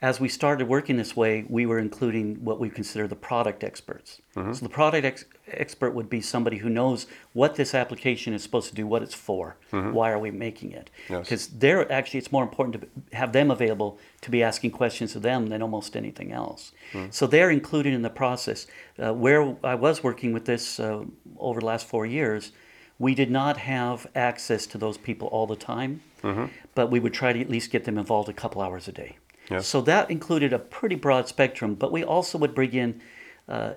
As 0.00 0.18
we 0.18 0.28
started 0.28 0.66
working 0.66 0.96
this 0.96 1.14
way, 1.14 1.44
we 1.48 1.64
were 1.64 1.78
including 1.78 2.42
what 2.42 2.58
we 2.58 2.68
consider 2.70 3.06
the 3.06 3.14
product 3.14 3.62
experts. 3.62 4.20
So 4.34 4.64
the 4.64 4.68
product 4.68 5.04
ex- 5.04 5.24
expert 5.46 5.92
would 5.92 6.10
be 6.10 6.20
somebody 6.20 6.56
who 6.56 6.68
knows 6.68 7.06
what 7.34 7.54
this 7.54 7.72
application 7.72 8.32
is 8.34 8.42
supposed 8.42 8.68
to 8.70 8.74
do, 8.74 8.84
what 8.84 9.02
it's 9.02 9.14
for, 9.14 9.56
why 9.70 10.10
are 10.10 10.18
we 10.18 10.32
making 10.32 10.72
it. 10.72 10.90
Yes. 11.08 11.24
Because 11.26 11.46
they're 11.48 11.90
actually, 11.92 12.18
it's 12.18 12.32
more 12.32 12.42
important 12.42 12.80
to 12.80 13.16
have 13.16 13.32
them 13.32 13.50
available 13.52 13.98
to 14.22 14.30
be 14.30 14.42
asking 14.42 14.72
questions 14.72 15.14
of 15.14 15.22
them 15.22 15.46
than 15.48 15.62
almost 15.62 15.94
anything 15.94 16.32
else. 16.32 16.72
So 17.10 17.26
they're 17.28 17.50
included 17.50 17.92
in 17.94 18.02
the 18.02 18.10
process. 18.10 18.66
Uh, 18.98 19.12
where 19.14 19.56
I 19.62 19.76
was 19.76 20.02
working 20.02 20.32
with 20.32 20.46
this 20.46 20.80
uh, 20.80 21.04
over 21.38 21.60
the 21.60 21.66
last 21.66 21.86
four 21.86 22.06
years, 22.06 22.52
we 23.02 23.16
did 23.16 23.32
not 23.32 23.56
have 23.56 24.06
access 24.14 24.64
to 24.64 24.78
those 24.78 24.96
people 24.96 25.26
all 25.28 25.48
the 25.48 25.56
time, 25.56 26.00
mm-hmm. 26.22 26.44
but 26.76 26.88
we 26.88 27.00
would 27.00 27.12
try 27.12 27.32
to 27.32 27.40
at 27.40 27.50
least 27.50 27.72
get 27.72 27.82
them 27.82 27.98
involved 27.98 28.28
a 28.28 28.32
couple 28.32 28.62
hours 28.62 28.86
a 28.86 28.92
day. 28.92 29.16
Yes. 29.50 29.66
So 29.66 29.80
that 29.80 30.08
included 30.08 30.52
a 30.52 30.60
pretty 30.60 30.94
broad 30.94 31.26
spectrum, 31.26 31.74
but 31.74 31.90
we 31.90 32.04
also 32.04 32.38
would 32.38 32.54
bring 32.54 32.72
in 32.74 33.02
uh, 33.48 33.72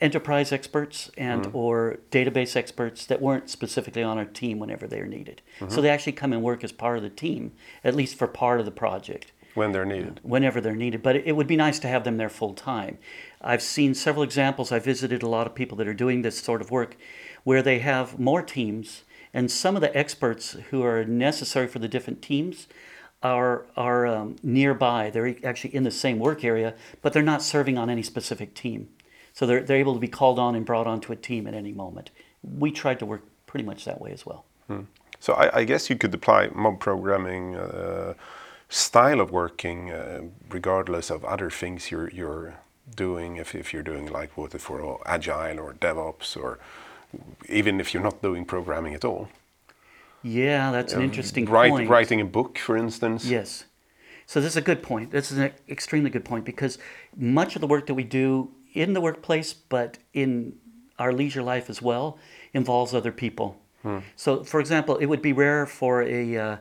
enterprise 0.00 0.52
experts 0.52 1.10
and 1.18 1.42
mm-hmm. 1.42 1.56
or 1.56 1.98
database 2.10 2.56
experts 2.56 3.04
that 3.04 3.20
weren't 3.20 3.50
specifically 3.50 4.02
on 4.02 4.16
our 4.16 4.24
team 4.24 4.58
whenever 4.58 4.86
they're 4.86 5.06
needed. 5.06 5.42
Mm-hmm. 5.60 5.74
So 5.74 5.82
they 5.82 5.90
actually 5.90 6.12
come 6.12 6.32
and 6.32 6.42
work 6.42 6.64
as 6.64 6.72
part 6.72 6.96
of 6.96 7.02
the 7.02 7.10
team, 7.10 7.52
at 7.84 7.94
least 7.94 8.16
for 8.16 8.26
part 8.26 8.58
of 8.58 8.64
the 8.64 8.72
project 8.72 9.32
when 9.54 9.72
they're 9.72 9.84
needed. 9.84 10.20
Uh, 10.24 10.28
whenever 10.28 10.62
they're 10.62 10.74
needed. 10.74 11.02
But 11.02 11.16
it 11.16 11.36
would 11.36 11.46
be 11.46 11.56
nice 11.56 11.78
to 11.80 11.88
have 11.88 12.04
them 12.04 12.16
there 12.16 12.30
full 12.30 12.54
time. 12.54 12.96
I've 13.42 13.62
seen 13.62 13.94
several 13.94 14.22
examples. 14.22 14.72
I 14.72 14.78
visited 14.78 15.22
a 15.22 15.28
lot 15.28 15.46
of 15.46 15.54
people 15.54 15.76
that 15.76 15.86
are 15.86 15.94
doing 15.94 16.22
this 16.22 16.38
sort 16.38 16.62
of 16.62 16.70
work 16.70 16.96
where 17.46 17.62
they 17.62 17.78
have 17.78 18.18
more 18.18 18.42
teams, 18.42 19.04
and 19.32 19.48
some 19.52 19.76
of 19.76 19.80
the 19.80 19.96
experts 19.96 20.56
who 20.70 20.82
are 20.82 21.04
necessary 21.04 21.68
for 21.68 21.78
the 21.78 21.86
different 21.86 22.20
teams 22.20 22.66
are 23.22 23.66
are 23.76 24.04
um, 24.04 24.34
nearby. 24.42 25.10
They're 25.10 25.36
actually 25.44 25.72
in 25.72 25.84
the 25.84 25.92
same 25.92 26.18
work 26.18 26.42
area, 26.44 26.74
but 27.02 27.12
they're 27.12 27.30
not 27.34 27.42
serving 27.42 27.78
on 27.78 27.88
any 27.88 28.02
specific 28.02 28.52
team. 28.54 28.88
So 29.32 29.46
they're, 29.46 29.62
they're 29.62 29.76
able 29.76 29.94
to 29.94 30.00
be 30.00 30.08
called 30.08 30.40
on 30.40 30.56
and 30.56 30.66
brought 30.66 30.88
onto 30.88 31.12
a 31.12 31.16
team 31.16 31.46
at 31.46 31.54
any 31.54 31.70
moment. 31.70 32.10
We 32.42 32.72
tried 32.72 32.98
to 32.98 33.06
work 33.06 33.22
pretty 33.46 33.64
much 33.64 33.84
that 33.84 34.00
way 34.00 34.10
as 34.10 34.26
well. 34.26 34.44
So 35.20 35.34
I, 35.34 35.60
I 35.60 35.64
guess 35.64 35.88
you 35.88 35.96
could 35.96 36.12
apply 36.14 36.50
mob 36.52 36.80
programming 36.80 37.54
uh, 37.54 38.14
style 38.68 39.20
of 39.20 39.30
working 39.30 39.92
uh, 39.92 40.22
regardless 40.50 41.10
of 41.10 41.24
other 41.24 41.48
things 41.48 41.92
you're 41.92 42.10
you're 42.10 42.54
doing. 43.04 43.36
If, 43.36 43.54
if 43.54 43.72
you're 43.72 43.88
doing 43.92 44.06
like 44.18 44.36
what 44.36 44.60
for 44.60 45.00
agile 45.06 45.60
or 45.60 45.74
DevOps 45.74 46.36
or 46.36 46.58
even 47.48 47.80
if 47.80 47.92
you're 47.92 48.02
not 48.02 48.22
doing 48.22 48.44
programming 48.44 48.94
at 48.94 49.04
all. 49.04 49.28
Yeah, 50.22 50.72
that's 50.72 50.92
an 50.92 51.02
interesting 51.02 51.44
Write, 51.46 51.70
point. 51.70 51.88
Writing 51.88 52.20
a 52.20 52.24
book, 52.24 52.58
for 52.58 52.76
instance. 52.76 53.26
Yes. 53.26 53.64
So 54.26 54.40
this 54.40 54.52
is 54.54 54.56
a 54.56 54.62
good 54.62 54.82
point. 54.82 55.12
This 55.12 55.30
is 55.30 55.38
an 55.38 55.52
extremely 55.68 56.10
good 56.10 56.24
point 56.24 56.44
because 56.44 56.78
much 57.16 57.54
of 57.54 57.60
the 57.60 57.68
work 57.68 57.86
that 57.86 57.94
we 57.94 58.02
do 58.02 58.50
in 58.72 58.92
the 58.92 59.00
workplace, 59.00 59.52
but 59.52 59.98
in 60.12 60.54
our 60.98 61.12
leisure 61.12 61.42
life 61.42 61.70
as 61.70 61.80
well, 61.80 62.18
involves 62.52 62.92
other 62.92 63.12
people. 63.12 63.60
So, 64.16 64.42
for 64.42 64.58
example, 64.58 64.96
it 64.96 65.06
would 65.06 65.22
be 65.22 65.32
rare 65.32 65.64
for 65.64 66.02
a 66.02 66.36
uh, 66.36 66.56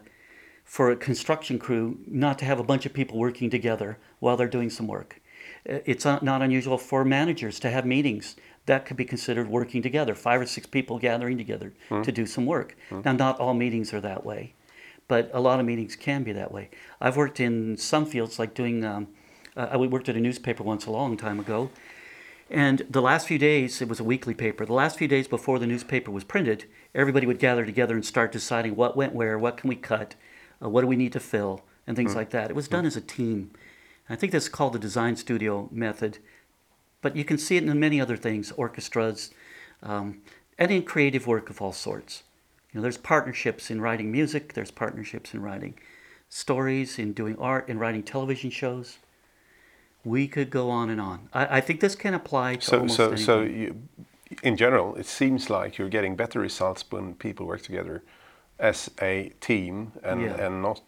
for 0.63 0.91
a 0.91 0.95
construction 0.95 1.57
crew 1.57 1.97
not 2.05 2.37
to 2.37 2.45
have 2.45 2.59
a 2.59 2.63
bunch 2.63 2.85
of 2.85 2.93
people 2.93 3.17
working 3.17 3.49
together 3.49 3.97
while 4.19 4.37
they're 4.37 4.47
doing 4.47 4.69
some 4.69 4.85
work. 4.87 5.19
Uh, 5.67 5.79
It's 5.85 6.05
not 6.05 6.41
unusual 6.43 6.77
for 6.77 7.03
managers 7.03 7.59
to 7.61 7.71
have 7.71 7.83
meetings 7.83 8.35
that 8.65 8.86
could 8.86 8.98
be 8.98 9.05
considered 9.05 9.48
working 9.48 9.81
together, 9.81 10.15
five 10.15 10.41
or 10.41 10.45
six 10.45 10.65
people 10.67 11.00
gathering 11.00 11.38
together 11.38 11.74
to 12.03 12.12
do 12.12 12.25
some 12.25 12.45
work. 12.45 12.75
Now, 12.91 13.12
not 13.13 13.39
all 13.39 13.53
meetings 13.53 13.93
are 13.93 14.01
that 14.01 14.25
way 14.25 14.53
but 15.07 15.29
a 15.34 15.39
lot 15.39 15.60
of 15.60 15.65
meetings 15.65 15.95
can 15.95 16.24
be 16.24 16.31
that 16.34 16.51
way. 16.51 16.69
I've 17.00 17.17
worked 17.17 17.39
in 17.39 17.77
some 17.77 18.05
fields, 18.05 18.39
like 18.39 18.53
doing, 18.53 18.84
um, 18.84 19.07
uh, 19.55 19.67
I 19.72 19.77
worked 19.77 20.10
at 20.10 20.15
a 20.15 20.19
newspaper 20.19 20.63
once 20.63 20.86
a 20.86 20.91
long 20.91 21.17
time 21.17 21.39
ago, 21.39 21.69
and 22.50 22.86
the 22.89 23.01
last 23.01 23.27
few 23.27 23.39
days, 23.39 23.81
it 23.81 23.88
was 23.88 24.00
a 24.00 24.03
weekly 24.03 24.34
paper, 24.34 24.65
the 24.65 24.74
last 24.74 24.98
few 24.98 25.07
days 25.07 25.27
before 25.27 25.60
the 25.60 25.67
newspaper 25.67 26.12
was 26.12 26.24
printed, 26.24 26.65
everybody 26.93 27.25
would 27.25 27.39
gather 27.39 27.65
together 27.65 27.95
and 27.95 28.05
start 28.05 28.31
deciding 28.31 28.75
what 28.75 28.95
went 28.95 29.13
where, 29.13 29.38
what 29.38 29.57
can 29.57 29.67
we 29.67 29.75
cut, 29.75 30.15
uh, 30.62 30.69
what 30.69 30.81
do 30.81 30.88
we 30.88 30.95
need 30.95 31.13
to 31.13 31.19
fill, 31.19 31.63
and 31.88 31.95
things 31.95 32.15
like 32.15 32.31
that. 32.31 32.50
It 32.50 32.55
was 32.55 32.67
done 32.67 32.86
as 32.86 32.95
a 32.95 33.01
team. 33.01 33.51
I 34.10 34.15
think 34.15 34.31
that's 34.31 34.50
called 34.50 34.74
the 34.74 34.79
design 34.79 35.15
studio 35.15 35.69
method, 35.72 36.19
but 37.05 37.15
you 37.15 37.24
can 37.24 37.38
see 37.38 37.55
it 37.55 37.63
in 37.63 37.79
many 37.79 38.01
other 38.01 38.17
things, 38.17 38.51
orchestras, 38.53 39.29
um, 39.83 40.07
and 40.57 40.71
in 40.71 40.81
creative 40.81 41.27
work 41.27 41.51
of 41.51 41.62
all 41.62 41.71
sorts. 41.71 42.24
You 42.71 42.79
know, 42.79 42.81
there's 42.81 42.97
partnerships 42.97 43.69
in 43.69 43.79
writing 43.79 44.12
music. 44.12 44.53
There's 44.53 44.71
partnerships 44.71 45.31
in 45.35 45.43
writing 45.43 45.75
stories, 46.29 46.97
in 46.97 47.13
doing 47.13 47.35
art, 47.38 47.69
in 47.69 47.77
writing 47.77 48.01
television 48.01 48.50
shows. 48.50 48.97
We 50.03 50.27
could 50.27 50.50
go 50.50 50.71
on 50.71 50.89
and 50.89 51.00
on. 51.00 51.29
I, 51.31 51.57
I 51.57 51.62
think 51.62 51.79
this 51.79 51.93
can 51.93 52.15
apply 52.15 52.55
to 52.55 52.65
So 52.65 52.77
almost 52.79 52.95
so 52.97 53.03
anything. 53.09 53.25
so 53.25 53.41
you, 53.41 53.67
in 54.41 54.57
general, 54.57 54.95
it 54.95 55.05
seems 55.05 55.51
like 55.51 55.77
you're 55.77 55.93
getting 55.97 56.15
better 56.15 56.39
results 56.39 56.83
when 56.89 57.13
people 57.13 57.45
work 57.45 57.62
together 57.62 58.01
as 58.57 58.89
a 59.00 59.31
team 59.41 59.91
and 60.03 60.21
Yeah. 60.21 60.45
and 60.45 60.63
not 60.63 60.81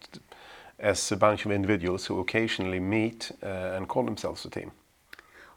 as 0.80 1.12
a 1.12 1.16
bunch 1.16 1.46
of 1.46 1.52
individuals 1.52 2.06
who 2.08 2.18
occasionally 2.18 2.80
meet 2.80 3.30
uh, 3.42 3.76
and 3.76 3.86
call 3.86 4.04
themselves 4.04 4.44
a 4.44 4.50
team. 4.50 4.70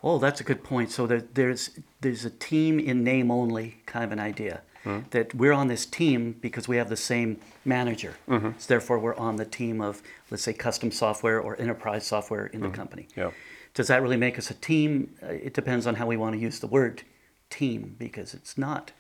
Oh, 0.04 0.18
that's 0.18 0.42
a 0.42 0.44
good 0.44 0.64
point. 0.64 0.92
So 0.92 1.08
there, 1.08 1.22
there's 1.22 1.72
there's 2.02 2.26
a 2.26 2.30
team 2.30 2.80
in 2.80 3.04
name 3.04 3.30
only 3.30 3.78
kind 3.86 4.04
of 4.04 4.12
an 4.12 4.20
idea 4.20 4.62
mm-hmm. 4.84 5.08
that 5.12 5.36
we're 5.36 5.54
on 5.54 5.68
this 5.68 5.86
team 5.86 6.36
because 6.42 6.68
we 6.68 6.78
have 6.78 6.90
the 6.90 6.98
same 6.98 7.40
manager. 7.66 8.16
Mm-hmm. 8.28 8.52
So 8.58 8.68
therefore, 8.68 9.00
we're 9.00 9.16
on 9.16 9.36
the 9.36 9.46
team 9.46 9.82
of 9.82 10.02
let's 10.30 10.44
say 10.44 10.54
custom 10.54 10.92
software 10.92 11.40
or 11.40 11.60
enterprise 11.60 12.06
software 12.06 12.48
in 12.48 12.62
the 12.62 12.68
mm-hmm. 12.68 12.76
company. 12.76 13.08
Yeah. 13.16 13.32
Does 13.74 13.88
that 13.88 14.02
really 14.02 14.18
make 14.18 14.38
us 14.38 14.52
a 14.52 14.56
team? 14.56 15.16
Uh, 15.24 15.28
It 15.28 15.54
depends 15.54 15.88
on 15.88 15.96
how 15.96 16.08
we 16.08 16.18
want 16.18 16.36
to 16.36 16.40
use 16.40 16.60
the 16.60 16.68
word 16.68 17.04
team 17.50 17.96
because 17.98 18.34
it's 18.34 18.58
not 18.58 18.92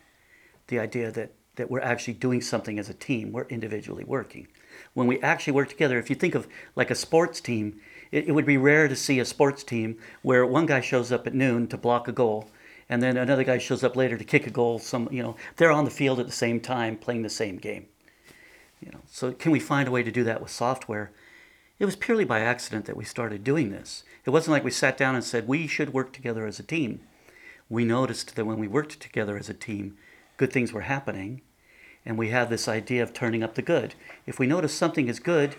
the 0.67 0.79
idea 0.79 1.11
that, 1.11 1.31
that 1.55 1.69
we're 1.69 1.81
actually 1.81 2.13
doing 2.13 2.41
something 2.41 2.79
as 2.79 2.89
a 2.89 2.93
team. 2.93 3.31
We're 3.31 3.47
individually 3.47 4.05
working. 4.05 4.47
When 4.93 5.07
we 5.07 5.19
actually 5.21 5.53
work 5.53 5.69
together, 5.69 5.97
if 5.97 6.09
you 6.09 6.15
think 6.15 6.35
of 6.35 6.47
like 6.75 6.89
a 6.89 6.95
sports 6.95 7.41
team, 7.41 7.81
it, 8.11 8.27
it 8.27 8.31
would 8.31 8.45
be 8.45 8.57
rare 8.57 8.87
to 8.87 8.95
see 8.95 9.19
a 9.19 9.25
sports 9.25 9.63
team 9.63 9.97
where 10.21 10.45
one 10.45 10.65
guy 10.65 10.81
shows 10.81 11.11
up 11.11 11.27
at 11.27 11.33
noon 11.33 11.67
to 11.67 11.77
block 11.77 12.07
a 12.07 12.11
goal 12.11 12.49
and 12.91 13.01
then 13.01 13.15
another 13.15 13.45
guy 13.45 13.57
shows 13.57 13.85
up 13.85 13.95
later 13.95 14.17
to 14.17 14.23
kick 14.25 14.45
a 14.45 14.49
goal. 14.49 14.77
Some, 14.77 15.07
you 15.11 15.23
know, 15.23 15.37
they're 15.55 15.71
on 15.71 15.85
the 15.85 15.89
field 15.89 16.19
at 16.19 16.25
the 16.25 16.31
same 16.33 16.59
time 16.59 16.97
playing 16.97 17.21
the 17.21 17.29
same 17.29 17.55
game. 17.55 17.85
You 18.81 18.91
know, 18.91 18.99
so 19.09 19.31
can 19.31 19.53
we 19.53 19.61
find 19.61 19.87
a 19.87 19.91
way 19.91 20.03
to 20.03 20.11
do 20.11 20.25
that 20.25 20.41
with 20.41 20.51
software? 20.51 21.11
It 21.79 21.85
was 21.85 21.95
purely 21.95 22.25
by 22.25 22.41
accident 22.41 22.85
that 22.85 22.97
we 22.97 23.05
started 23.05 23.45
doing 23.45 23.71
this. 23.71 24.03
It 24.25 24.31
wasn't 24.31 24.51
like 24.51 24.65
we 24.65 24.71
sat 24.71 24.97
down 24.97 25.15
and 25.15 25.23
said 25.23 25.47
we 25.47 25.67
should 25.67 25.93
work 25.93 26.11
together 26.11 26.45
as 26.45 26.59
a 26.59 26.63
team. 26.63 26.99
We 27.69 27.85
noticed 27.85 28.35
that 28.35 28.45
when 28.45 28.59
we 28.59 28.67
worked 28.67 28.99
together 28.99 29.37
as 29.37 29.49
a 29.49 29.53
team, 29.53 29.97
good 30.35 30.51
things 30.51 30.73
were 30.73 30.81
happening, 30.81 31.41
and 32.05 32.17
we 32.17 32.29
had 32.29 32.49
this 32.49 32.67
idea 32.67 33.01
of 33.03 33.13
turning 33.13 33.41
up 33.41 33.55
the 33.55 33.61
good. 33.61 33.95
If 34.25 34.37
we 34.37 34.47
notice 34.47 34.73
something 34.73 35.07
is 35.07 35.19
good, 35.21 35.55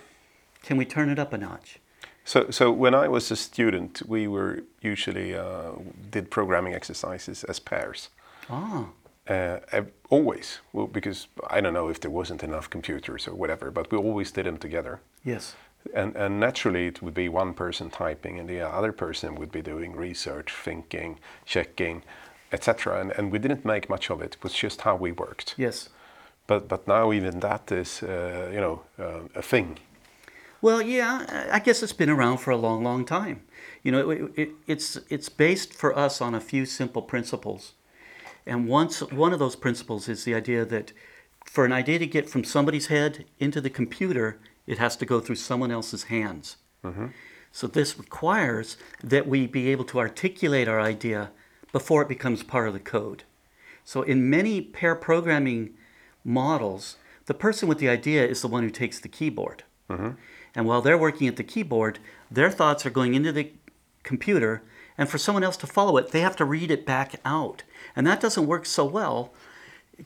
can 0.63 0.77
we 0.77 0.85
turn 0.85 1.09
it 1.09 1.19
up 1.19 1.33
a 1.33 1.39
notch? 1.39 1.79
So, 2.25 2.51
so 2.51 2.71
when 2.71 2.95
I 2.95 3.09
was 3.09 3.31
a 3.31 3.37
student, 3.37 4.03
we 4.07 4.29
were 4.29 4.63
usually 4.81 5.35
uh, 5.35 5.73
did 6.11 6.31
programming 6.31 6.75
exercises 6.75 7.45
as 7.45 7.59
pairs. 7.61 8.09
Ah, 8.49 8.87
Uh, 9.29 9.83
always, 10.11 10.61
well, 10.73 10.87
because 10.89 11.29
I 11.57 11.61
don't 11.61 11.73
know 11.75 11.91
if 11.91 11.99
there 12.01 12.11
wasn't 12.11 12.43
enough 12.43 12.69
computers 12.71 13.29
or 13.29 13.35
whatever, 13.37 13.71
but 13.71 13.91
we 13.93 13.99
always 13.99 14.33
did 14.33 14.45
them 14.47 14.59
together. 14.59 14.99
yes. 15.25 15.55
And, 15.95 16.17
and 16.17 16.39
naturally, 16.41 16.87
it 16.87 17.03
would 17.03 17.15
be 17.15 17.29
one 17.29 17.55
person 17.55 17.91
typing, 17.91 18.39
and 18.41 18.49
the 18.49 18.61
other 18.79 18.93
person 18.93 19.35
would 19.35 19.51
be 19.51 19.63
doing 19.63 19.97
research, 19.97 20.53
thinking, 20.65 21.19
checking, 21.45 22.03
etc. 22.53 23.01
And, 23.01 23.13
and 23.19 23.33
we 23.33 23.39
didn't 23.41 23.65
make 23.65 23.89
much 23.89 24.11
of 24.11 24.23
it. 24.23 24.35
It 24.37 24.43
was 24.45 24.55
just 24.55 24.81
how 24.83 24.95
we 24.97 25.11
worked. 25.13 25.55
Yes. 25.59 25.89
But 26.47 26.69
but 26.69 26.87
now 26.87 27.13
even 27.13 27.41
that 27.41 27.73
is, 27.73 28.03
uh, 28.03 28.51
you 28.55 28.61
know, 28.61 28.81
uh, 28.99 29.39
a 29.39 29.43
thing. 29.43 29.79
Well, 30.63 30.81
yeah, 30.81 31.49
I 31.51 31.59
guess 31.59 31.83
it's 31.83 31.93
been 31.93 32.09
around 32.09 32.39
for 32.39 32.53
a 32.53 32.57
long, 32.57 32.85
long 32.85 33.05
time. 33.05 33.43
You 33.83 33.91
know, 33.91 34.11
it, 34.11 34.33
it, 34.37 34.51
it's 34.69 34.97
it's 35.11 35.29
based 35.29 35.75
for 35.75 35.97
us 35.99 36.21
on 36.21 36.37
a 36.37 36.41
few 36.41 36.65
simple 36.67 37.03
principles, 37.03 37.73
and 38.47 38.69
once 38.69 39.01
one 39.03 39.33
of 39.33 39.41
those 39.41 39.57
principles 39.57 40.09
is 40.09 40.25
the 40.25 40.37
idea 40.37 40.65
that 40.65 40.93
for 41.45 41.65
an 41.65 41.73
idea 41.73 41.99
to 41.99 42.07
get 42.07 42.31
from 42.31 42.45
somebody's 42.45 42.87
head 42.87 43.25
into 43.41 43.61
the 43.61 43.71
computer, 43.71 44.39
it 44.67 44.79
has 44.79 44.97
to 44.97 45.05
go 45.05 45.19
through 45.19 45.35
someone 45.37 45.73
else's 45.73 46.05
hands. 46.05 46.57
Mm-hmm. 46.85 47.09
So 47.51 47.67
this 47.67 47.99
requires 47.99 48.77
that 49.03 49.27
we 49.27 49.49
be 49.49 49.69
able 49.69 49.85
to 49.87 49.99
articulate 49.99 50.69
our 50.69 50.81
idea 50.81 51.33
before 51.73 52.03
it 52.03 52.09
becomes 52.09 52.45
part 52.45 52.69
of 52.69 52.75
the 52.75 52.81
code. 52.81 53.25
So 53.85 54.03
in 54.03 54.31
many 54.31 54.61
pair 54.61 54.95
programming 54.95 55.75
models, 56.25 56.97
the 57.27 57.35
person 57.35 57.69
with 57.69 57.79
the 57.79 57.89
idea 57.89 58.25
is 58.25 58.43
the 58.43 58.49
one 58.49 58.63
who 58.63 58.71
takes 58.71 59.01
the 59.01 59.09
keyboard. 59.09 59.65
Mm-hmm. 59.91 60.11
And 60.55 60.67
while 60.67 60.83
they're 60.83 60.99
working 60.99 61.29
at 61.29 61.37
the 61.37 61.45
keyboard, 61.45 61.99
their 62.31 62.51
thoughts 62.51 62.85
are 62.85 62.91
going 62.91 63.15
into 63.15 63.33
the 63.33 63.51
computer, 64.03 64.63
and 64.99 65.09
for 65.09 65.19
someone 65.19 65.45
else 65.45 65.57
to 65.59 65.67
follow 65.67 65.97
it, 65.97 66.11
they 66.11 66.21
have 66.21 66.37
to 66.37 66.45
read 66.45 66.71
it 66.71 66.85
back 66.85 67.15
out. 67.25 67.63
And 67.97 68.07
that 68.07 68.21
doesn't 68.21 68.47
work 68.47 68.67
so 68.67 68.85
well 68.85 69.33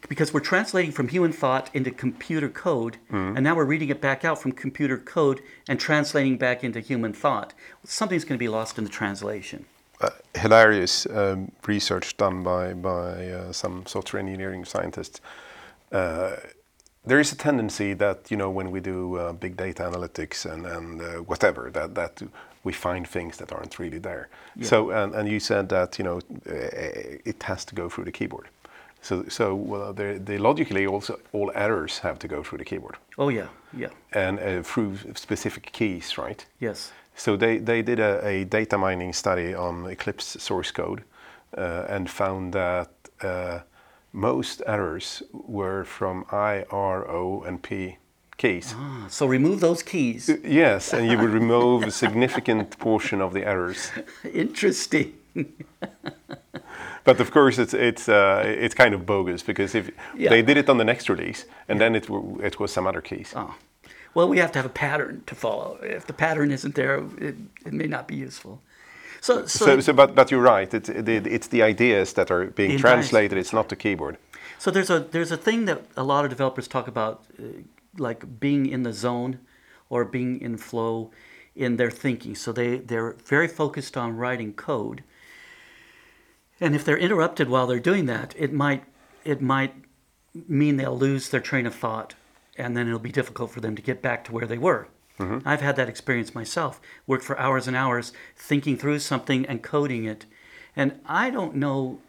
because 0.08 0.34
we're 0.34 0.40
translating 0.40 0.92
from 0.92 1.08
human 1.08 1.32
thought 1.32 1.70
into 1.74 1.90
computer 1.90 2.48
code, 2.48 2.98
and 3.36 3.42
now 3.44 3.54
we're 3.54 3.64
reading 3.64 3.88
it 3.88 4.00
back 4.00 4.24
out 4.24 4.40
from 4.40 4.52
computer 4.52 4.98
code 4.98 5.40
and 5.68 5.80
translating 5.80 6.36
back 6.36 6.62
into 6.62 6.80
human 6.80 7.12
thought. 7.12 7.54
Something's 7.84 8.24
going 8.24 8.38
to 8.38 8.38
be 8.38 8.48
lost 8.48 8.78
in 8.78 8.84
the 8.84 8.90
translation. 8.90 9.64
uh, 10.00 10.10
hilarious 10.34 11.06
um, 11.06 11.50
research 11.66 12.16
done 12.16 12.42
by 12.42 12.74
by 12.74 13.28
uh, 13.28 13.52
some 13.52 13.86
software 13.86 14.20
engineering 14.20 14.64
scientists. 14.64 15.20
Uh, 15.92 16.36
there 17.06 17.20
is 17.20 17.32
a 17.32 17.36
tendency 17.36 17.94
that 17.94 18.30
you 18.30 18.36
know 18.36 18.50
when 18.50 18.70
we 18.70 18.80
do 18.80 19.16
uh, 19.16 19.32
big 19.32 19.56
data 19.56 19.82
analytics 19.82 20.44
and 20.44 20.66
and 20.66 21.00
uh, 21.00 21.06
whatever 21.26 21.70
that 21.70 21.94
that 21.94 22.22
we 22.64 22.72
find 22.72 23.06
things 23.06 23.36
that 23.36 23.52
aren't 23.52 23.78
really 23.78 24.00
there. 24.00 24.28
So 24.62 24.90
and, 24.90 25.14
and 25.14 25.28
you 25.28 25.40
said 25.40 25.68
that 25.68 25.98
you 25.98 26.04
know 26.04 26.16
uh, 26.50 27.30
it 27.30 27.42
has 27.42 27.64
to 27.64 27.74
go 27.74 27.88
through 27.88 28.04
the 28.04 28.12
keyboard. 28.12 28.48
So 29.02 29.24
so 29.28 29.54
well, 29.54 29.92
they, 29.92 30.18
they 30.18 30.38
logically 30.38 30.86
also 30.86 31.18
all 31.32 31.52
errors 31.54 31.98
have 31.98 32.18
to 32.18 32.28
go 32.28 32.42
through 32.42 32.58
the 32.58 32.64
keyboard 32.64 32.96
Oh 33.18 33.28
yeah, 33.30 33.48
yeah, 33.72 33.88
and 34.12 34.38
uh, 34.38 34.62
through 34.62 34.98
specific 35.14 35.70
keys, 35.72 36.18
right? 36.18 36.46
yes. 36.60 36.92
So 37.18 37.36
they, 37.36 37.58
they 37.58 37.80
did 37.82 37.98
a, 37.98 38.26
a 38.26 38.44
data 38.44 38.76
mining 38.76 39.14
study 39.14 39.54
on 39.54 39.86
Eclipse 39.86 40.36
source 40.38 40.70
code 40.70 41.02
uh, 41.56 41.86
and 41.88 42.10
found 42.10 42.52
that 42.52 42.90
uh, 43.22 43.60
most 44.16 44.62
errors 44.66 45.22
were 45.32 45.84
from 45.84 46.24
I, 46.32 46.64
R, 46.70 47.06
O, 47.08 47.42
and 47.42 47.62
P 47.62 47.98
keys. 48.38 48.74
Ah, 48.76 49.06
so 49.08 49.26
remove 49.26 49.60
those 49.60 49.82
keys. 49.82 50.30
Yes, 50.42 50.92
and 50.92 51.06
you 51.10 51.18
would 51.18 51.30
remove 51.30 51.82
a 51.84 51.90
significant 51.90 52.78
portion 52.78 53.20
of 53.20 53.32
the 53.32 53.46
errors. 53.46 53.90
Interesting. 54.32 55.12
But 57.04 57.20
of 57.20 57.30
course, 57.30 57.56
it's 57.62 57.72
it's 57.72 58.08
uh, 58.08 58.42
it's 58.64 58.74
kind 58.74 58.92
of 58.94 59.00
bogus 59.06 59.42
because 59.44 59.78
if 59.78 59.90
Yeah. 60.16 60.30
they 60.30 60.42
did 60.42 60.56
it 60.56 60.68
on 60.68 60.76
the 60.78 60.84
next 60.84 61.08
release 61.08 61.46
and 61.68 61.78
then 61.80 61.94
it 61.94 62.08
it 62.42 62.58
was 62.58 62.72
some 62.72 62.88
other 62.88 63.00
keys. 63.00 63.32
Oh. 63.36 63.54
Well, 64.14 64.28
we 64.28 64.38
have 64.40 64.50
to 64.52 64.58
have 64.58 64.66
a 64.66 64.74
pattern 64.86 65.22
to 65.26 65.34
follow. 65.34 65.78
If 65.82 66.06
the 66.06 66.12
pattern 66.12 66.50
isn't 66.50 66.74
there, 66.74 67.04
it, 67.20 67.36
it 67.66 67.72
may 67.72 67.86
not 67.86 68.08
be 68.08 68.16
useful. 68.16 68.60
So, 69.20 69.46
so, 69.46 69.66
So, 69.66 69.80
so 69.80 69.92
but, 69.92 70.14
but 70.14 70.30
you're 70.30 70.40
right. 70.40 70.72
It's, 70.72 70.88
it, 70.88 71.08
it's 71.08 71.48
the 71.48 71.62
ideas 71.62 72.12
that 72.14 72.30
are 72.30 72.46
being 72.46 72.78
translated. 72.78 73.38
It's 73.38 73.52
not 73.52 73.68
the 73.68 73.76
keyboard. 73.76 74.18
So 74.58 74.70
there's 74.70 74.90
a 74.90 75.00
there's 75.00 75.32
a 75.32 75.36
thing 75.36 75.66
that 75.66 75.82
a 75.96 76.02
lot 76.02 76.24
of 76.24 76.30
developers 76.30 76.66
talk 76.68 76.88
about, 76.88 77.24
uh, 77.38 77.62
like 77.98 78.40
being 78.40 78.66
in 78.66 78.82
the 78.82 78.92
zone, 78.92 79.38
or 79.88 80.04
being 80.04 80.40
in 80.40 80.56
flow, 80.56 81.10
in 81.54 81.76
their 81.76 81.90
thinking. 81.90 82.34
So 82.34 82.52
they 82.52 82.78
they're 82.78 83.16
very 83.24 83.48
focused 83.48 83.96
on 83.96 84.16
writing 84.16 84.52
code. 84.54 85.02
And 86.58 86.74
if 86.74 86.84
they're 86.84 86.96
interrupted 86.98 87.48
while 87.48 87.66
they're 87.66 87.78
doing 87.78 88.06
that, 88.06 88.34
it 88.38 88.52
might 88.52 88.84
it 89.24 89.42
might 89.42 89.74
mean 90.48 90.76
they'll 90.76 90.98
lose 90.98 91.28
their 91.28 91.40
train 91.40 91.66
of 91.66 91.74
thought, 91.74 92.14
and 92.56 92.76
then 92.76 92.86
it'll 92.86 92.98
be 92.98 93.12
difficult 93.12 93.50
for 93.50 93.60
them 93.60 93.76
to 93.76 93.82
get 93.82 94.00
back 94.02 94.24
to 94.24 94.32
where 94.32 94.46
they 94.46 94.58
were. 94.58 94.88
I've 95.18 95.62
had 95.62 95.76
that 95.76 95.88
experience 95.88 96.34
myself. 96.34 96.80
Worked 97.06 97.24
for 97.24 97.38
hours 97.38 97.66
and 97.66 97.76
hours 97.76 98.12
thinking 98.36 98.76
through 98.76 98.98
something 98.98 99.46
and 99.46 99.62
coding 99.62 100.04
it, 100.04 100.26
and 100.74 101.00
I 101.06 101.30
don't 101.30 101.54
know 101.56 102.00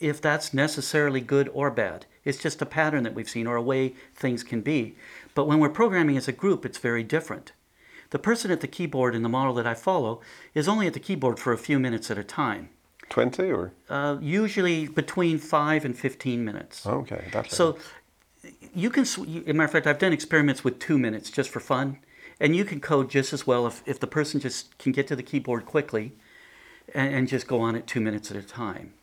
if 0.00 0.20
that's 0.20 0.54
necessarily 0.54 1.20
good 1.20 1.48
or 1.52 1.70
bad. 1.70 2.06
It's 2.24 2.38
just 2.38 2.62
a 2.62 2.66
pattern 2.66 3.04
that 3.04 3.14
we've 3.14 3.28
seen 3.28 3.46
or 3.46 3.56
a 3.56 3.62
way 3.62 3.94
things 4.14 4.42
can 4.44 4.60
be. 4.60 4.96
But 5.34 5.46
when 5.46 5.58
we're 5.60 5.70
programming 5.70 6.16
as 6.16 6.28
a 6.28 6.32
group, 6.32 6.64
it's 6.64 6.78
very 6.78 7.02
different. 7.02 7.52
The 8.10 8.18
person 8.18 8.50
at 8.50 8.60
the 8.60 8.66
keyboard 8.68 9.14
in 9.14 9.22
the 9.22 9.28
model 9.28 9.54
that 9.54 9.66
I 9.66 9.74
follow 9.74 10.20
is 10.54 10.66
only 10.68 10.86
at 10.86 10.94
the 10.94 11.00
keyboard 11.00 11.38
for 11.38 11.52
a 11.52 11.58
few 11.58 11.78
minutes 11.78 12.10
at 12.10 12.18
a 12.18 12.24
time, 12.24 12.70
Twenty 13.08 13.50
or 13.50 13.72
uh, 13.88 14.18
usually 14.20 14.86
between 14.88 15.38
five 15.38 15.84
and 15.84 15.96
15 15.96 16.44
minutes. 16.44 16.86
okay, 16.86 17.28
that's 17.32 17.56
So 17.56 17.78
you 18.74 18.90
can, 18.90 19.02
as 19.02 19.18
a 19.18 19.52
matter 19.52 19.64
of 19.64 19.70
fact, 19.70 19.86
I've 19.86 19.98
done 19.98 20.12
experiments 20.12 20.64
with 20.64 20.78
two 20.78 20.98
minutes 20.98 21.30
just 21.30 21.50
for 21.50 21.60
fun, 21.60 21.98
and 22.40 22.54
you 22.54 22.64
can 22.64 22.80
code 22.80 23.10
just 23.10 23.32
as 23.32 23.46
well 23.46 23.66
if, 23.66 23.82
if 23.86 23.98
the 24.00 24.06
person 24.06 24.40
just 24.40 24.76
can 24.78 24.92
get 24.92 25.06
to 25.08 25.16
the 25.16 25.22
keyboard 25.22 25.66
quickly 25.66 26.12
and, 26.94 27.14
and 27.14 27.28
just 27.28 27.46
go 27.46 27.60
on 27.60 27.74
it 27.74 27.86
two 27.86 28.00
minutes 28.00 28.30
at 28.30 28.36
a 28.36 28.42
time. 28.42 28.94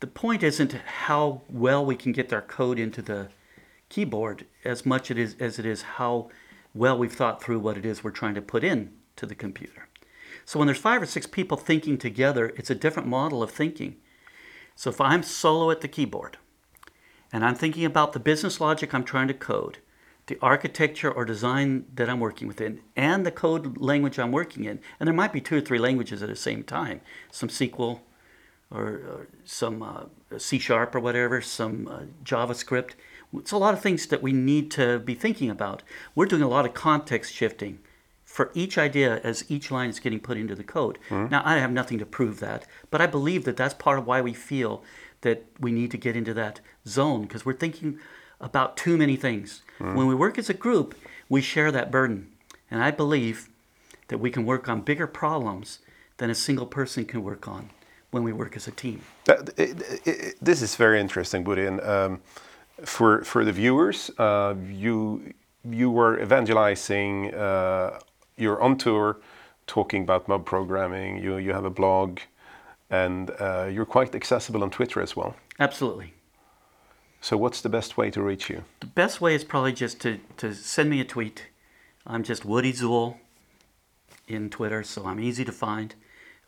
The 0.00 0.06
point 0.06 0.42
isn't 0.42 0.72
how 0.72 1.42
well 1.48 1.84
we 1.84 1.96
can 1.96 2.12
get 2.12 2.32
our 2.32 2.42
code 2.42 2.78
into 2.78 3.00
the 3.00 3.28
keyboard 3.88 4.46
as 4.64 4.84
much 4.84 5.10
it 5.10 5.18
is, 5.18 5.36
as 5.38 5.58
it 5.58 5.66
is 5.66 5.82
how 5.82 6.30
well 6.74 6.98
we've 6.98 7.12
thought 7.12 7.42
through 7.42 7.60
what 7.60 7.78
it 7.78 7.86
is 7.86 8.02
we're 8.02 8.10
trying 8.10 8.34
to 8.34 8.42
put 8.42 8.64
in 8.64 8.92
to 9.16 9.26
the 9.26 9.34
computer. 9.34 9.88
So 10.44 10.58
when 10.58 10.66
there's 10.66 10.78
five 10.78 11.00
or 11.00 11.06
six 11.06 11.26
people 11.26 11.56
thinking 11.56 11.96
together, 11.96 12.52
it's 12.56 12.70
a 12.70 12.74
different 12.74 13.08
model 13.08 13.42
of 13.42 13.50
thinking. 13.50 13.96
So 14.74 14.90
if 14.90 15.00
I'm 15.00 15.22
solo 15.22 15.70
at 15.70 15.80
the 15.80 15.88
keyboard, 15.88 16.36
and 17.32 17.44
I'm 17.44 17.54
thinking 17.54 17.84
about 17.84 18.12
the 18.12 18.20
business 18.20 18.60
logic 18.60 18.92
I'm 18.92 19.04
trying 19.04 19.28
to 19.28 19.34
code, 19.34 19.78
the 20.26 20.38
architecture 20.40 21.10
or 21.10 21.24
design 21.24 21.84
that 21.94 22.08
I'm 22.08 22.20
working 22.20 22.48
within, 22.48 22.80
and 22.96 23.26
the 23.26 23.30
code 23.30 23.78
language 23.78 24.18
I'm 24.18 24.32
working 24.32 24.64
in. 24.64 24.80
And 24.98 25.06
there 25.06 25.14
might 25.14 25.32
be 25.32 25.40
two 25.40 25.58
or 25.58 25.60
three 25.60 25.78
languages 25.78 26.22
at 26.22 26.28
the 26.28 26.36
same 26.36 26.62
time 26.62 27.00
some 27.30 27.48
SQL 27.48 28.00
or, 28.70 28.86
or 28.86 29.28
some 29.44 29.82
uh, 29.82 30.38
C 30.38 30.58
sharp 30.58 30.94
or 30.94 31.00
whatever, 31.00 31.40
some 31.40 31.88
uh, 31.88 32.00
JavaScript. 32.24 32.92
It's 33.36 33.52
a 33.52 33.58
lot 33.58 33.74
of 33.74 33.80
things 33.80 34.06
that 34.06 34.22
we 34.22 34.32
need 34.32 34.70
to 34.72 34.98
be 34.98 35.14
thinking 35.14 35.50
about. 35.50 35.82
We're 36.14 36.26
doing 36.26 36.42
a 36.42 36.48
lot 36.48 36.64
of 36.66 36.72
context 36.74 37.34
shifting 37.34 37.80
for 38.24 38.50
each 38.54 38.78
idea 38.78 39.20
as 39.22 39.44
each 39.48 39.70
line 39.70 39.90
is 39.90 40.00
getting 40.00 40.20
put 40.20 40.36
into 40.36 40.54
the 40.54 40.64
code. 40.64 40.98
Now, 41.28 41.42
I 41.44 41.58
have 41.58 41.70
nothing 41.70 41.98
to 41.98 42.06
prove 42.06 42.40
that, 42.40 42.66
but 42.90 43.00
I 43.00 43.06
believe 43.06 43.44
that 43.44 43.56
that's 43.56 43.74
part 43.74 43.98
of 43.98 44.06
why 44.06 44.20
we 44.20 44.32
feel 44.32 44.82
that 45.20 45.44
we 45.60 45.70
need 45.72 45.90
to 45.92 45.96
get 45.96 46.16
into 46.16 46.34
that 46.34 46.60
zone 46.86 47.22
because 47.22 47.44
we're 47.46 47.54
thinking 47.54 47.98
about 48.44 48.76
too 48.76 48.96
many 48.96 49.16
things. 49.16 49.62
When 49.78 50.06
we 50.06 50.14
work 50.14 50.38
as 50.38 50.48
a 50.48 50.54
group, 50.54 50.94
we 51.28 51.40
share 51.42 51.72
that 51.72 51.90
burden. 51.90 52.28
And 52.70 52.82
I 52.82 52.90
believe 52.90 53.48
that 54.08 54.18
we 54.18 54.30
can 54.30 54.44
work 54.46 54.68
on 54.68 54.80
bigger 54.82 55.06
problems 55.06 55.80
than 56.18 56.30
a 56.30 56.34
single 56.34 56.66
person 56.66 57.04
can 57.04 57.22
work 57.22 57.48
on 57.48 57.70
when 58.10 58.22
we 58.22 58.32
work 58.32 58.56
as 58.56 58.68
a 58.68 58.70
team. 58.70 59.00
That, 59.24 59.50
it, 59.56 60.06
it, 60.06 60.34
this 60.40 60.62
is 60.62 60.76
very 60.76 61.00
interesting, 61.00 61.42
Buddy. 61.44 61.66
And 61.66 61.80
um, 61.80 62.20
for 62.84 63.24
for 63.24 63.44
the 63.44 63.52
viewers, 63.52 64.10
uh, 64.18 64.54
you 64.70 65.32
you 65.68 65.90
were 65.90 66.22
evangelizing. 66.22 67.34
Uh, 67.34 67.98
you're 68.36 68.60
on 68.62 68.76
tour, 68.76 69.16
talking 69.66 70.02
about 70.02 70.28
mob 70.28 70.44
programming. 70.44 71.18
You 71.18 71.38
you 71.38 71.52
have 71.52 71.64
a 71.64 71.70
blog, 71.70 72.20
and 72.90 73.30
uh, 73.40 73.68
you're 73.72 73.90
quite 73.98 74.14
accessible 74.14 74.62
on 74.62 74.70
Twitter 74.70 75.02
as 75.02 75.16
well. 75.16 75.34
Absolutely. 75.58 76.12
So, 77.24 77.38
what's 77.38 77.62
the 77.62 77.70
best 77.70 77.96
way 77.96 78.10
to 78.10 78.20
reach 78.20 78.50
you? 78.50 78.64
The 78.80 78.86
best 78.86 79.18
way 79.18 79.34
is 79.34 79.44
probably 79.44 79.72
just 79.72 79.98
to, 80.02 80.18
to 80.36 80.54
send 80.54 80.90
me 80.90 81.00
a 81.00 81.06
tweet. 81.06 81.46
I'm 82.06 82.22
just 82.22 82.44
Woody 82.44 82.70
Zuill 82.70 83.16
in 84.28 84.50
Twitter, 84.50 84.82
so 84.82 85.06
I'm 85.06 85.18
easy 85.18 85.42
to 85.46 85.50
find. 85.50 85.94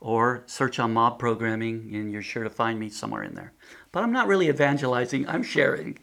Or 0.01 0.43
search 0.45 0.79
on 0.79 0.93
mob 0.93 1.19
programming, 1.19 1.93
and 1.95 2.13
you're 2.13 2.21
sure 2.21 2.45
to 2.45 2.51
find 2.51 2.79
me 2.79 2.91
somewhere 2.91 3.23
in 3.23 3.35
there. 3.35 3.55
But 3.91 4.05
I'm 4.05 4.13
not 4.13 4.29
really 4.29 4.51
evangelizing, 4.51 5.27
I'm 5.27 5.43
sharing. 5.43 5.99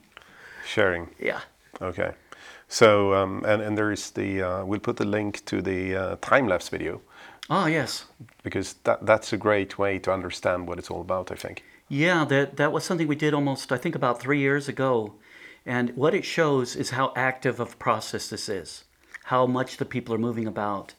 Sharing. 0.65 1.07
Yeah. 1.19 1.41
Okay. 1.79 2.13
So, 2.67 3.13
um, 3.13 3.45
and 3.45 3.61
and 3.61 3.77
there 3.77 3.91
is 3.91 4.09
the 4.09 4.41
uh, 4.41 4.65
we'll 4.65 4.79
put 4.79 4.97
the 4.97 5.05
link 5.05 5.45
to 5.45 5.61
the 5.61 5.95
uh, 5.95 6.15
time 6.19 6.47
lapse 6.47 6.69
video 6.69 6.99
Oh, 7.47 7.67
yes. 7.67 8.05
because 8.41 8.73
that 8.85 9.05
that's 9.05 9.33
a 9.33 9.37
great 9.37 9.77
way 9.77 9.99
to 9.99 10.11
understand 10.11 10.67
what 10.67 10.79
it's 10.79 10.89
all 10.89 11.01
about. 11.01 11.31
I 11.31 11.35
think. 11.35 11.63
Yeah, 11.93 12.25
that, 12.25 12.57
that 12.57 12.71
was 12.71 12.83
something 12.83 13.07
we 13.07 13.15
did 13.15 13.35
almost, 13.35 13.71
I 13.71 13.77
think, 13.77 13.93
about 13.93 14.19
three 14.19 14.39
years 14.39 14.67
ago. 14.67 15.13
And 15.63 15.95
what 15.95 16.15
it 16.15 16.25
shows 16.25 16.75
is 16.75 16.89
how 16.89 17.13
active 17.15 17.59
of 17.59 17.77
process 17.77 18.29
this 18.29 18.49
is, 18.49 18.85
how 19.25 19.45
much 19.45 19.77
the 19.77 19.85
people 19.85 20.15
are 20.15 20.17
moving 20.17 20.47
about. 20.47 20.95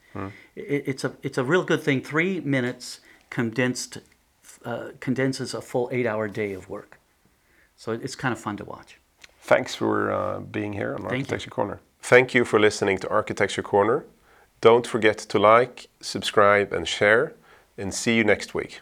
It, 0.55 0.85
it's, 0.87 1.03
a, 1.03 1.11
it's 1.25 1.37
a 1.37 1.43
real 1.43 1.65
good 1.65 1.83
thing. 1.83 2.01
Three 2.01 2.39
minutes 2.39 3.01
condensed, 3.29 3.99
uh, 4.65 4.91
condenses 5.01 5.53
a 5.53 5.61
full 5.61 5.89
eight 5.91 6.07
hour 6.07 6.29
day 6.29 6.53
of 6.53 6.69
work. 6.69 7.01
So 7.75 7.91
it's 7.91 8.15
kind 8.15 8.33
of 8.33 8.39
fun 8.39 8.57
to 8.59 8.65
watch. 8.65 9.01
Thanks 9.41 9.75
for 9.75 10.13
uh, 10.13 10.39
being 10.41 10.73
here 10.75 10.95
on 10.95 11.03
Thank 11.03 11.13
you. 11.13 11.17
Architecture 11.17 11.51
Corner. 11.51 11.81
Thank 12.01 12.35
you 12.35 12.45
for 12.45 12.61
listening 12.61 12.99
to 12.99 13.09
Architecture 13.09 13.63
Corner. 13.63 14.05
Don't 14.61 14.87
forget 14.87 15.19
to 15.19 15.39
like, 15.41 15.89
subscribe, 16.01 16.73
and 16.73 16.87
share, 16.87 17.35
and 17.77 17.93
see 17.93 18.17
you 18.17 18.23
next 18.23 18.55
week. 18.55 18.81